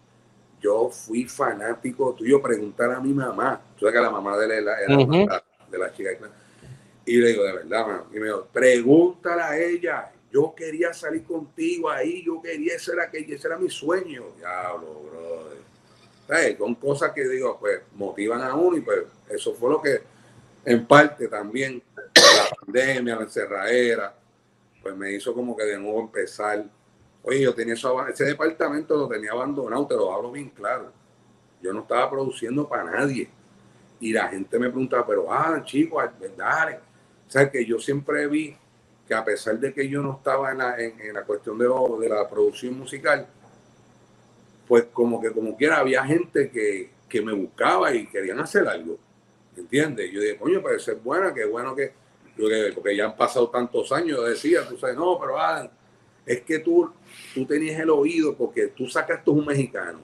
[0.59, 2.41] yo fui fanático tuyo.
[2.41, 3.59] Preguntar a mi mamá.
[3.75, 4.75] Tú sabes que la mamá de él era,
[5.25, 6.11] la- de la chica.
[7.05, 8.05] Y le digo, de verdad, mano.
[8.13, 10.11] Y me dijo, pregúntale a ella.
[10.32, 12.23] Yo quería salir contigo ahí.
[12.23, 14.25] Yo quería, ese era, que, ese era mi sueño.
[14.38, 15.57] Diablo, brother.
[16.27, 16.57] ¿Sabes?
[16.57, 20.01] Son cosas que digo, pues motivan a uno y pues eso fue lo que
[20.66, 24.16] en parte también la pandemia, la encerradera,
[24.82, 26.66] pues me hizo como que de nuevo empezar.
[27.24, 30.91] Oye, yo tenía eso, ese departamento lo tenía abandonado, te lo hablo bien claro.
[31.62, 33.30] Yo no estaba produciendo para nadie.
[33.99, 36.03] Y la gente me preguntaba, pero ah, chicos,
[36.36, 36.80] dale.
[37.28, 38.57] O sea, que yo siempre vi
[39.07, 41.66] que a pesar de que yo no estaba en la, en, en la cuestión de,
[41.66, 43.28] de la producción musical,
[44.68, 48.97] pues como que como quiera había gente que, que me buscaba y querían hacer algo.
[49.56, 50.12] ¿Entiendes?
[50.12, 51.93] Yo dije, coño, eso es buena, qué bueno que,
[52.74, 55.70] porque ya han pasado tantos años, yo decía, tú sabes, no, pero Adam,
[56.26, 56.91] es que tú,
[57.34, 59.99] tú tenías el oído porque tú sacaste un mexicano,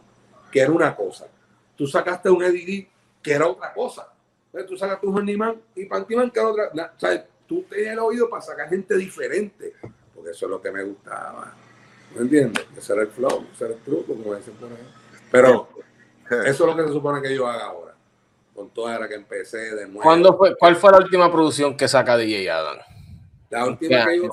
[0.51, 1.27] que era una cosa.
[1.75, 2.89] Tú sacaste un Eddie
[3.21, 4.11] que era otra cosa.
[4.47, 6.69] Entonces, tú sacaste un Handyman y Pantiman, que era otra.
[6.73, 7.21] na- ¿sabes?
[7.47, 9.73] Tú tenías el oído para sacar gente diferente,
[10.15, 11.53] porque eso es lo que me gustaba.
[12.15, 12.65] ¿Me entiendes?
[12.75, 14.77] Ese era el flow, ese era el truco, como dicen por ahí.
[15.31, 15.69] Pero
[16.45, 17.86] eso es lo que se supone que yo haga ahora.
[18.57, 20.01] Con toda la que empecé de nuevo.
[20.01, 22.77] ¿Cuándo fue, ¿Cuál fue la última producción que saca DJ Adam?
[23.51, 24.31] La última que yo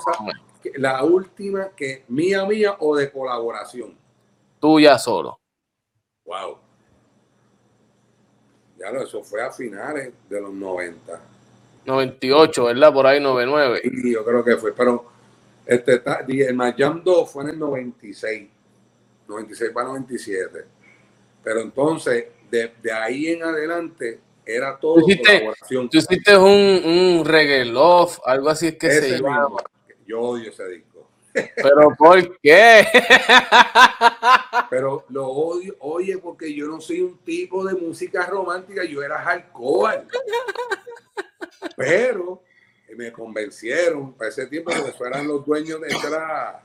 [0.76, 3.94] la última que mía mía o de colaboración.
[4.58, 5.38] Tuya solo.
[6.24, 6.56] Wow.
[8.78, 11.20] Ya lo, eso fue a finales de los 90.
[11.84, 12.94] 98, ¿verdad?
[12.94, 13.82] Por ahí 99.
[13.84, 15.04] Y yo creo que fue, pero
[15.66, 18.48] este el Mayam 2 fue en el 96.
[19.28, 20.64] 96 para 97.
[21.42, 22.24] Pero entonces,
[22.54, 25.88] de, de ahí en adelante, era todo Tú hiciste- colaboración.
[25.90, 26.48] Tú hiciste un,
[27.18, 29.40] un reggae love, algo así es que Ese se llama.
[29.40, 29.58] mismo.
[30.06, 31.08] Yo odio ese disco.
[31.32, 32.86] Pero ¿por qué?
[34.70, 39.18] Pero lo odio, oye, porque yo no soy un tipo de música romántica, yo era
[39.18, 40.04] hardcore.
[41.76, 42.42] Pero
[42.96, 46.62] me convencieron para ese tiempo que eso eran los dueños de era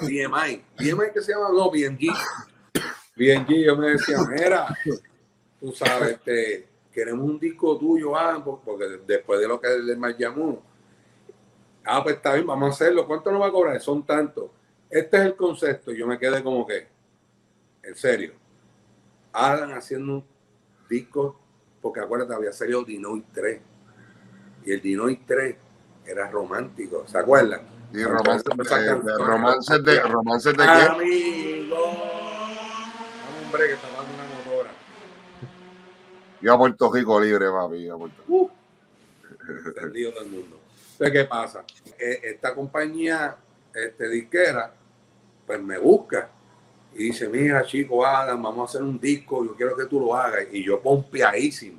[0.00, 0.62] BMI.
[0.78, 2.08] BMI que se llama, no, BMG.
[3.18, 4.66] BMG, yo me decía, mira,
[5.60, 10.14] tú sabes, este, queremos un disco tuyo, ah, porque después de lo que él me
[10.16, 10.62] llamó,
[11.84, 13.06] ah, pues está bien, vamos a hacerlo.
[13.06, 13.80] ¿Cuánto nos va a cobrar?
[13.80, 14.50] Son tantos.
[14.88, 15.92] Este es el concepto.
[15.92, 16.86] Yo me quedé como que,
[17.82, 18.32] en serio,
[19.32, 20.24] Adam haciendo un
[20.88, 21.38] disco,
[21.82, 23.60] porque acuérdate, había salido Dinoid 3.
[24.64, 25.56] Y el Dinoid 3
[26.06, 27.62] era romántico, ¿se acuerdan?
[27.92, 29.82] Y romances de, de- romances
[30.56, 31.04] de, Ah, qué?
[31.04, 31.76] Amigo.
[33.50, 34.70] Break que está dando una motora.
[36.40, 37.84] Yo a Puerto Rico libre, papi.
[37.84, 38.50] yo a Puerto Rico.
[39.48, 40.60] encendido todo el mundo.
[40.92, 41.64] Entonces, ¿qué pasa?
[41.98, 43.36] Eh, Esta compañía
[43.74, 44.72] este, disquera,
[45.46, 46.30] pues me busca
[46.94, 50.14] y dice, mira chico, Adam, vamos a hacer un disco, yo quiero que tú lo
[50.14, 50.46] hagas.
[50.50, 51.78] Y yo pompeadísimo,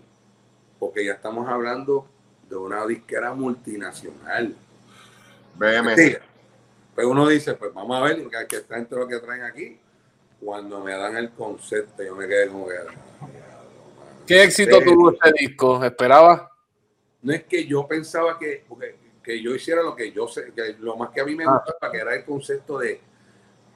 [0.79, 2.07] porque ya estamos hablando
[2.49, 4.55] de una disquera multinacional.
[5.55, 5.95] BM.
[5.95, 6.15] Sí.
[6.95, 9.79] Pues uno dice, pues vamos a ver que, que está entre lo que traen aquí.
[10.43, 12.75] Cuando me dan el concepto, yo me quedé como que.
[14.25, 15.83] ¿Qué éxito tuvo este disco?
[15.83, 16.51] ¿Esperaba?
[17.21, 20.75] No es que yo pensaba que, porque- que yo hiciera lo que yo sé, que
[20.79, 21.61] lo más que a mí me Ah.
[21.65, 23.01] gustaba, que era el concepto de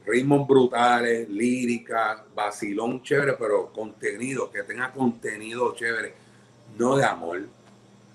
[0.06, 6.14] ritmos brutales, lírica, vacilón chévere, pero contenido, que tenga contenido chévere,
[6.78, 7.42] no de amor,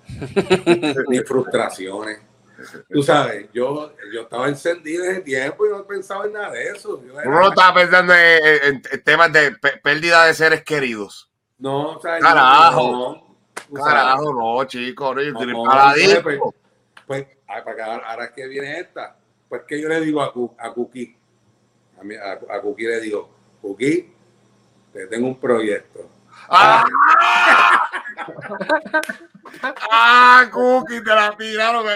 [1.08, 2.18] ni frustraciones.
[2.90, 6.68] Tú sabes, yo, yo estaba encendido en ese tiempo y no pensaba en nada de
[6.70, 7.02] eso.
[7.04, 9.52] Yo era- Uno no estaba pensando en, en- temas de
[9.82, 11.30] pérdida de seres queridos.
[11.58, 12.92] No, o sea, Carajo.
[12.92, 13.28] no,
[13.70, 13.84] no.
[13.84, 15.14] Carajo, no, chicos.
[15.14, 16.40] No, yo No, quiero ir no, para la entonces, pues.
[17.06, 19.16] Pues, ay, para que ahora, que viene esta,
[19.48, 20.26] pues que yo le digo a,
[20.58, 21.16] a Cookie,
[22.00, 23.30] a, mi- a, a Cookie le digo,
[23.62, 24.12] Cookie,
[24.92, 26.08] te tengo un proyecto.
[26.50, 26.84] ¡Ah!
[29.90, 31.00] ¡Ah, Cookie!
[31.02, 31.84] Te la tiraron.
[31.86, 31.92] me-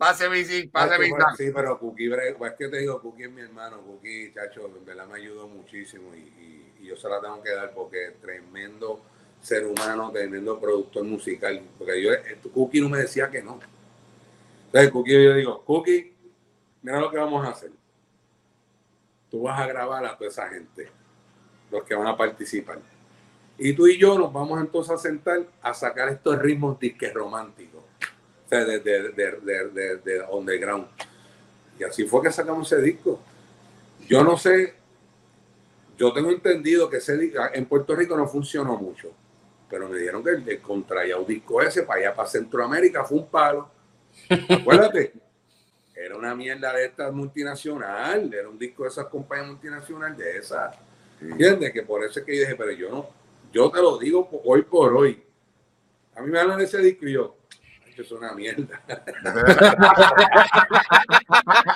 [0.00, 1.30] Pase mi zinc, pase mi zinc.
[1.36, 5.06] sí, pero Cookie, pues que te digo, Cookie es mi hermano, Cookie, chacho, en verdad
[5.06, 9.02] me ayudó muchísimo y, y- y yo se la tengo que dar porque es tremendo
[9.42, 13.60] ser humano, tremendo productor musical, porque yo, eh, Cookie no me decía que no.
[14.66, 16.14] Entonces, Cookie, yo digo, Cookie,
[16.82, 17.72] mira lo que vamos a hacer.
[19.30, 20.88] Tú vas a grabar a toda esa gente,
[21.70, 22.80] los que van a participar.
[23.58, 27.82] Y tú y yo nos vamos entonces a sentar a sacar estos ritmos disques románticos.
[28.50, 30.88] Sea, de, de, de, de, de- de underground.
[31.78, 33.20] Y así fue que sacamos ese disco.
[34.08, 34.74] Yo no sé,
[35.96, 39.12] yo tengo entendido que ese di- en Puerto Rico no funcionó mucho,
[39.68, 43.28] pero me dijeron que el, el contrayao disco ese para allá, para Centroamérica, fue un
[43.28, 43.70] palo.
[44.48, 45.12] Acuérdate,
[45.94, 50.76] era una mierda de esta multinacional, era un disco de esas compañías multinacionales, de esas.
[51.20, 51.72] ¿Entiendes?
[51.72, 53.06] Que por eso es que yo dije, pero yo no,
[53.52, 55.22] yo te lo digo hoy por hoy.
[56.16, 57.36] A mí me hablan de ese disco y yo,
[58.00, 58.80] "Esto es una mierda.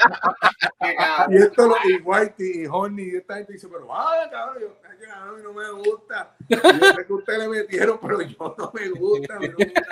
[1.31, 4.77] Y esto lo, y Whitey y Horny y esta gente dice, pero vaya cabrón, yo,
[4.89, 6.35] "Ay, cabrón, no me gusta.
[6.49, 9.83] Yo sé que ustedes le metieron, pero yo no me gusta, no me gusta.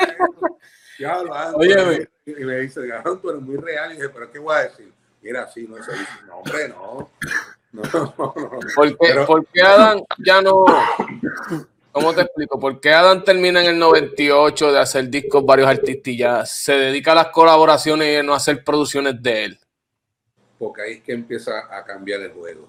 [0.99, 1.59] Ya lo hago.
[1.59, 2.09] Óyeme.
[2.26, 3.93] Y me dice, cabrón, tú eres muy real.
[3.93, 4.93] Y dije, pero ¿qué voy a decir?
[5.22, 5.93] Mira, sí, no sé.
[6.26, 7.11] No, hombre, no.
[7.72, 8.51] No, no, no.
[8.74, 10.66] ¿Por qué, Pero- por qué Adam ya no?
[11.93, 12.59] ¿Cómo te explico?
[12.59, 16.72] ¿Por qué Adam termina en el 98 de hacer discos varios artistas y ya se
[16.72, 19.59] dedica a las colaboraciones y a no hacer producciones de él?
[20.62, 22.68] porque ahí es que empieza a cambiar el juego.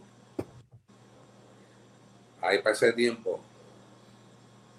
[2.41, 3.39] Ahí para ese tiempo,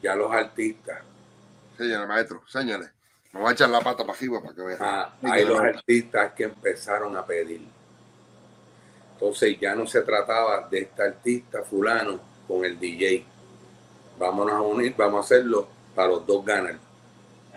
[0.02, 1.00] ya los artistas,
[1.78, 2.90] Señale, maestro, señale.
[3.32, 4.78] Me voy a echar la pata para arriba para que vean.
[4.80, 7.68] ah, ahí los artistas que empezaron a pedir.
[9.12, 12.18] Entonces ya no se trataba de este artista fulano
[12.48, 13.24] con el DJ.
[14.18, 16.78] Vámonos a unir, vamos a hacerlo para los dos ganar.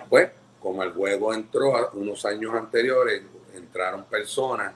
[0.09, 0.29] Pues,
[0.59, 3.21] como el juego entró unos años anteriores,
[3.53, 4.73] entraron personas,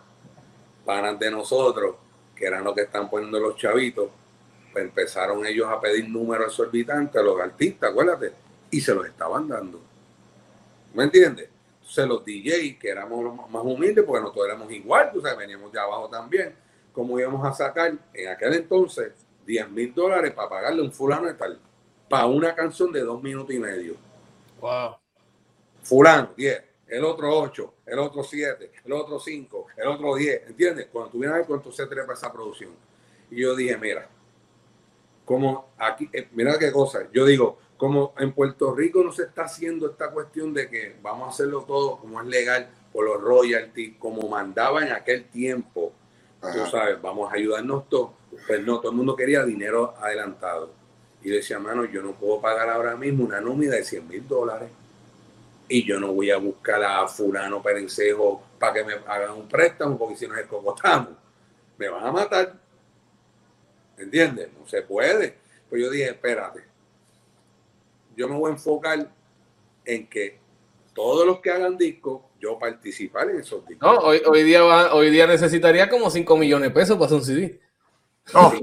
[0.86, 1.96] panas de nosotros,
[2.36, 4.10] que eran los que están poniendo los chavitos,
[4.72, 8.34] pues empezaron ellos a pedir números exorbitantes a los artistas, acuérdate,
[8.70, 9.80] y se los estaban dando.
[10.94, 11.50] ¿Me entiendes?
[11.80, 15.72] Entonces los DJ, que éramos los más humildes, porque nosotros éramos igual, tú sabes, veníamos
[15.72, 16.56] de abajo también,
[16.94, 19.14] como íbamos a sacar en aquel entonces
[19.46, 21.60] 10 mil dólares para pagarle un fulano de tal,
[22.12, 23.96] para una canción de dos minutos y medio.
[24.60, 24.98] Wow.
[25.82, 30.88] Fulano, 10, el otro 8, el otro 7, el otro 5, el otro 10, ¿entiendes?
[30.92, 32.72] Cuando tú vienes a ver cuánto se trepa esa producción.
[33.32, 34.10] Y yo dije, mira,
[35.24, 39.44] como aquí, eh, mira qué cosa, yo digo, como en Puerto Rico no se está
[39.44, 43.96] haciendo esta cuestión de que vamos a hacerlo todo como es legal por los royalties,
[43.98, 45.94] como mandaba en aquel tiempo,
[46.42, 46.70] tú Ajá.
[46.70, 48.12] sabes, vamos a ayudarnos todos.
[48.46, 50.81] Pues no, todo el mundo quería dinero adelantado.
[51.24, 54.28] Y yo decía, mano, yo no puedo pagar ahora mismo una nómina de 100 mil
[54.28, 54.70] dólares.
[55.68, 59.98] Y yo no voy a buscar a fulano perencejo para que me hagan un préstamo,
[59.98, 61.10] porque si nos escogotamos,
[61.78, 62.54] me van a matar.
[63.98, 64.50] ¿Entiendes?
[64.60, 65.38] No se puede.
[65.70, 66.64] Pues yo dije, espérate.
[68.16, 69.08] Yo me voy a enfocar
[69.86, 70.40] en que
[70.94, 73.88] todos los que hagan discos, yo participar en esos discos.
[73.94, 77.18] No, hoy, hoy, día va- hoy día necesitaría como 5 millones de pesos para hacer
[77.20, 77.60] un CD.
[78.34, 78.54] No,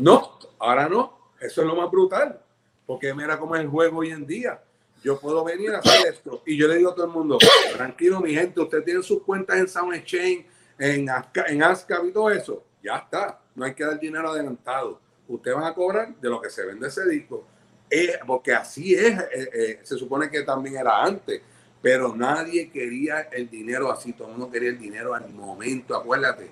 [0.00, 1.17] No, ahora no.
[1.40, 2.40] Eso es lo más brutal.
[2.86, 4.60] Porque mira cómo es el juego hoy en día.
[5.02, 6.42] Yo puedo venir a hacer esto.
[6.46, 7.38] Y yo le digo a todo el mundo,
[7.76, 10.46] tranquilo, mi gente, usted tiene sus cuentas en Sound Exchange,
[10.78, 12.64] en, Asca, en ASCAP y todo eso.
[12.82, 13.40] Ya está.
[13.54, 15.00] No hay que dar dinero adelantado.
[15.28, 17.44] Usted va a cobrar de lo que se vende ese disco.
[17.90, 19.18] Eh, porque así es.
[19.18, 21.40] eh, eh, se supone que también era antes.
[21.80, 26.50] pero nadie quería el dinero así, todo el mundo quería el dinero al momento, acuérdate.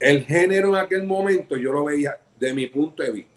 [0.00, 3.35] El género en aquel momento yo lo veía de mi punto de vista.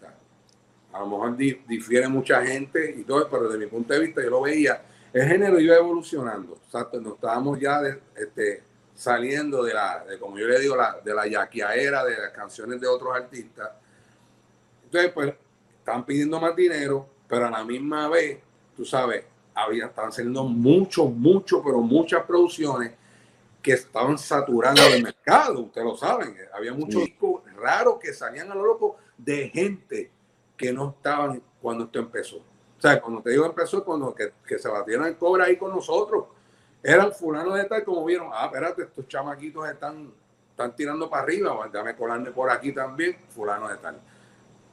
[0.92, 4.30] A lo mejor difiere mucha gente y todo, pero de mi punto de vista yo
[4.30, 4.82] lo veía.
[5.12, 6.58] El género iba evolucionando.
[6.64, 8.62] Exacto, nos estábamos ya de, este,
[8.94, 12.80] saliendo de la, de, como yo le digo, la, de la yaquiaera de las canciones
[12.80, 13.70] de otros artistas.
[14.84, 15.34] Entonces, pues,
[15.78, 18.38] estaban pidiendo más dinero, pero a la misma vez,
[18.76, 19.24] tú sabes,
[19.54, 22.92] había, estaban saliendo muchos, muchos, pero muchas producciones
[23.62, 26.34] que estaban saturando el mercado, ustedes lo saben.
[26.52, 30.10] Había muchos discos raros que salían a lo loco de gente
[30.60, 32.36] que no estaban cuando esto empezó.
[32.36, 35.70] O sea, cuando te digo empezó, cuando que, que se batieron el cobre ahí con
[35.70, 36.26] nosotros,
[36.82, 40.12] eran fulanos de tal, como vieron, ah, espérate, estos chamaquitos están,
[40.50, 43.98] están tirando para arriba, déjame colarme por aquí también, fulano de tal.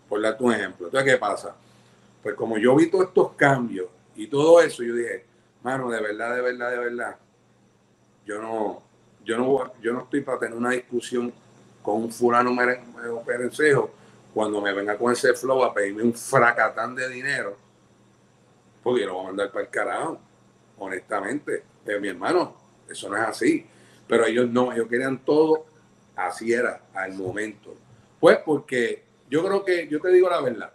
[0.09, 0.88] Por darte un ejemplo.
[0.88, 1.55] Entonces, ¿qué pasa?
[2.21, 5.23] Pues como yo vi todos estos cambios y todo eso, yo dije,
[5.63, 7.15] mano, de verdad, de verdad, de verdad,
[8.25, 8.81] yo no,
[9.23, 11.31] yo no, yo no estoy para tener una discusión
[11.81, 12.53] con un fulano
[13.25, 13.91] perencejo
[14.38, 17.57] cuando me venga con ese flow a pedirme un fracatán de dinero,
[18.83, 20.19] porque lo voy a mandar para el carajo,
[20.77, 21.63] honestamente.
[21.83, 22.55] De mi hermano,
[22.88, 23.65] eso no es así.
[24.07, 25.65] Pero ellos no, ellos querían todo,
[26.15, 27.75] así era, al momento.
[28.19, 30.71] Pues porque yo creo que, yo te digo la verdad,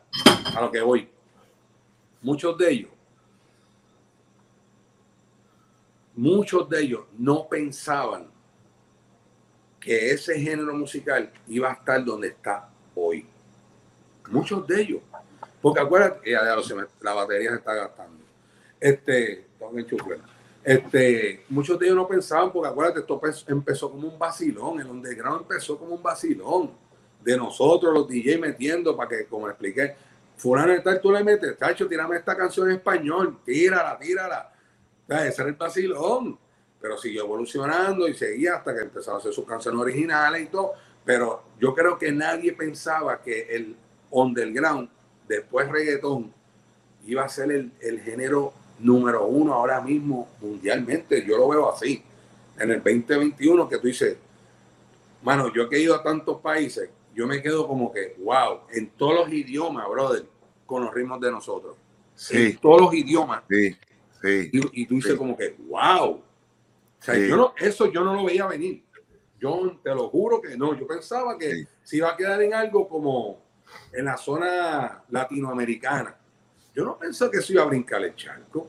[0.56, 1.08] a lo que voy,
[2.20, 2.90] muchos de ellos
[6.14, 8.26] muchos de ellos no pensaban
[9.78, 13.31] que ese género musical iba a estar donde está hoy.
[14.32, 15.00] Muchos de ellos.
[15.60, 16.42] Porque acuérdate, ya,
[17.00, 18.24] la batería se está gastando.
[18.80, 19.46] Este,
[20.64, 25.42] este, muchos de ellos no pensaban, porque acuérdate, esto empezó como un vacilón, el underground
[25.42, 26.72] empezó como un vacilón
[27.22, 29.94] de nosotros, los DJ metiendo para que, como expliqué,
[30.36, 34.52] fulano de tal, tú le metes, tacho, tírame esta canción en español, tírala, tírala
[35.20, 36.38] ese era el vacilón.
[36.80, 40.72] Pero siguió evolucionando y seguía hasta que empezó a hacer sus canciones originales y todo.
[41.04, 43.76] Pero yo creo que nadie pensaba que el
[44.12, 44.88] underground,
[45.26, 46.32] después reggaetón,
[47.06, 51.24] iba a ser el, el género número uno ahora mismo mundialmente.
[51.26, 52.02] Yo lo veo así.
[52.58, 54.16] En el 2021 que tú dices,
[55.22, 58.90] mano, yo que he ido a tantos países, yo me quedo como que, wow, en
[58.90, 60.24] todos los idiomas, brother,
[60.66, 61.76] con los ritmos de nosotros.
[62.14, 62.36] Sí.
[62.36, 63.42] En todos los idiomas.
[63.48, 63.76] Sí.
[64.52, 66.10] Y, tú dices como que, wow.
[66.10, 66.22] O
[67.00, 68.82] sea, yo no, eso yo no lo veía venir.
[69.40, 70.78] Yo te lo juro que no.
[70.78, 73.41] Yo pensaba que se iba a quedar en algo como
[73.92, 76.16] en la zona latinoamericana.
[76.74, 78.68] Yo no pensé que se iba a brincar el charco.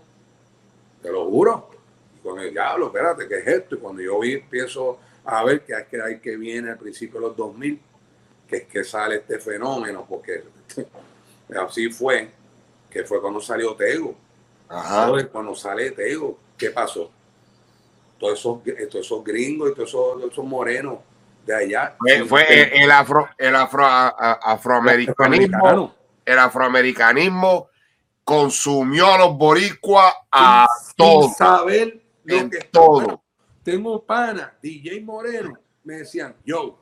[1.02, 1.70] Te lo juro.
[2.18, 3.76] Y con el diablo, espérate, ¿qué es esto?
[3.76, 7.20] Y cuando yo vi, empiezo a ver que hay que, hay que viene al principio
[7.20, 7.82] de los 2000,
[8.48, 10.44] que es que sale este fenómeno, porque
[11.68, 12.30] así fue,
[12.90, 14.16] que fue cuando salió Tego.
[14.68, 15.12] Ajá.
[15.32, 17.12] Cuando sale Tego, ¿qué pasó?
[18.20, 19.90] Todos esos, todos esos gringos y todos
[20.32, 21.00] esos, morenos
[21.46, 21.96] de allá.
[22.28, 25.96] Fue, el, afro, el afro, afroamericanismo.
[26.26, 27.70] El afroamericanismo
[28.24, 31.36] consumió a los boricuas a todos.
[31.36, 33.22] saber lo que todo.
[33.64, 36.78] Tengo pana, DJ Moreno, me decían, yo,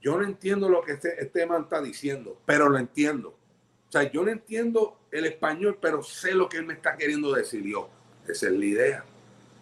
[0.00, 3.30] yo no entiendo lo que este, este man está diciendo, pero lo entiendo.
[3.30, 7.32] O sea, yo no entiendo el español, pero sé lo que él me está queriendo
[7.32, 7.88] decir yo.
[8.26, 9.04] Esa es la idea.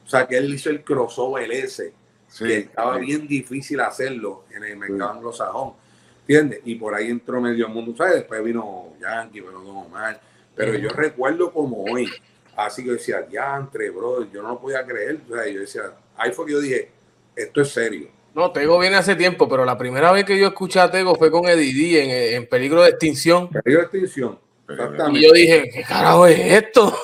[0.04, 1.92] O sea, que él hizo el crossover ese,
[2.36, 5.72] que estaba bien difícil hacerlo en el mercado anglosajón.
[6.20, 6.60] ¿Entiendes?
[6.64, 7.94] Y por ahí entró medio mundo.
[7.96, 8.16] ¿Sabes?
[8.16, 10.20] Después vino Yankee, pero no Omar.
[10.54, 12.08] Pero yo recuerdo como hoy.
[12.56, 15.20] Así que yo decía, ya entre, bro, yo no lo podía creer.
[15.30, 15.82] O sea, yo decía,
[16.16, 16.90] ahí fue que yo dije,
[17.34, 18.08] esto es serio.
[18.34, 21.30] No, Tego viene hace tiempo, pero la primera vez que yo escuché a Tego fue
[21.30, 23.48] con Eddie en, en Peligro de Extinción.
[23.48, 24.38] Peligro de Extinción.
[25.12, 26.94] Y yo dije, ¿qué carajo es esto?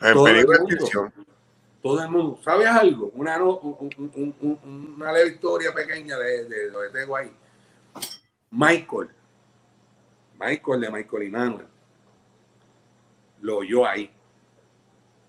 [0.00, 1.12] En peligro de extinción.
[1.86, 2.40] Todo el mundo.
[2.42, 3.12] ¿Sabes algo?
[3.14, 7.30] Una, una leve historia pequeña de, de lo que tengo ahí.
[8.50, 9.08] Michael.
[10.36, 11.66] Michael de Michael y Manuel.
[13.40, 14.10] Lo oyó ahí.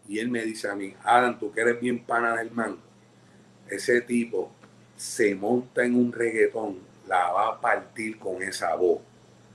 [0.08, 2.80] Y él me dice a mí, Adam, tú que eres bien pana del man.
[3.70, 4.52] Ese tipo
[4.96, 9.02] se monta en un reggaetón, la va a partir con esa voz.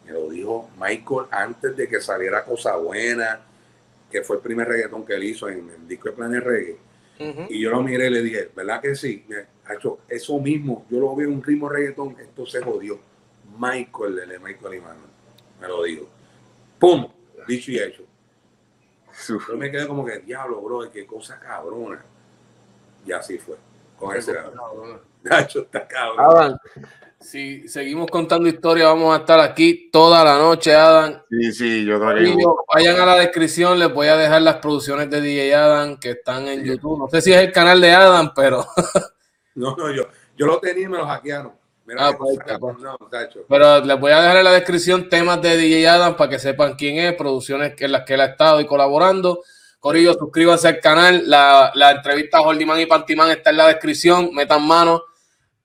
[0.04, 3.40] Me lo dijo Michael antes de que saliera Cosa Buena,
[4.08, 6.91] que fue el primer reggaetón que él hizo en el disco de Planet Reggae.
[7.48, 9.24] Y yo lo miré y le dije, ¿verdad que sí?
[9.64, 12.98] ha hecho eso mismo, yo lo vi en un ritmo reggaetón, esto se jodió.
[13.58, 15.10] Michael, de Michael Manuel,
[15.60, 16.08] me lo dijo.
[16.78, 17.06] ¡Pum!
[17.46, 18.04] Dicho y hecho.
[19.28, 22.02] Yo me quedé como que, diablo, bro, qué cosa cabrona.
[23.04, 23.56] Y así fue,
[23.98, 24.32] con ese
[25.22, 26.58] Nacho está cabrón.
[27.22, 31.22] Si seguimos contando historias, vamos a estar aquí toda la noche, Adam.
[31.30, 31.98] Sí, sí, yo.
[32.00, 36.10] Corillo, Vayan a la descripción, les voy a dejar las producciones de DJ Adam que
[36.10, 36.98] están en YouTube.
[36.98, 38.66] No sé si es el canal de Adam, pero,
[39.54, 40.04] No, no, yo,
[40.36, 41.52] yo lo tenía y me lo hackearon.
[41.84, 42.78] Mira, Ah, pues, pues.
[42.78, 42.96] no,
[43.48, 46.74] pero les voy a dejar en la descripción temas de DJ Adam para que sepan
[46.74, 49.42] quién es, producciones en las que él ha estado y colaborando.
[49.80, 51.24] Corillo, suscríbanse al canal.
[51.28, 54.32] La, la entrevista a Holdiman y Pantiman está en la descripción.
[54.32, 55.02] Metan mano.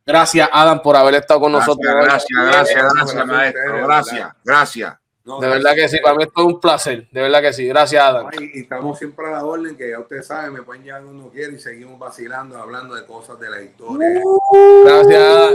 [0.07, 1.93] Gracias, Adam, por haber estado con Gracias, nosotros.
[2.01, 3.87] gracias, gracias, Gracias, gracias, maestro.
[3.87, 4.97] Gracias, gracias.
[5.25, 7.05] No, De verdad que sí, para mí es un placer.
[7.11, 7.67] De verdad que sí.
[7.67, 8.29] Gracias, Adam.
[8.39, 11.51] Y estamos siempre a la orden, que ya ustedes saben, me pueden llevar cuando quiera
[11.51, 14.21] y seguimos vacilando, hablando de cosas de la historia.
[14.85, 15.53] Gracias, Adam.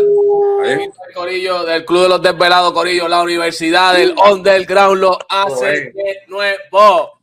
[0.67, 6.19] El Corillo del Club de los Desvelados, Corillo, la Universidad del Underground lo hace de
[6.29, 7.22] nuevo.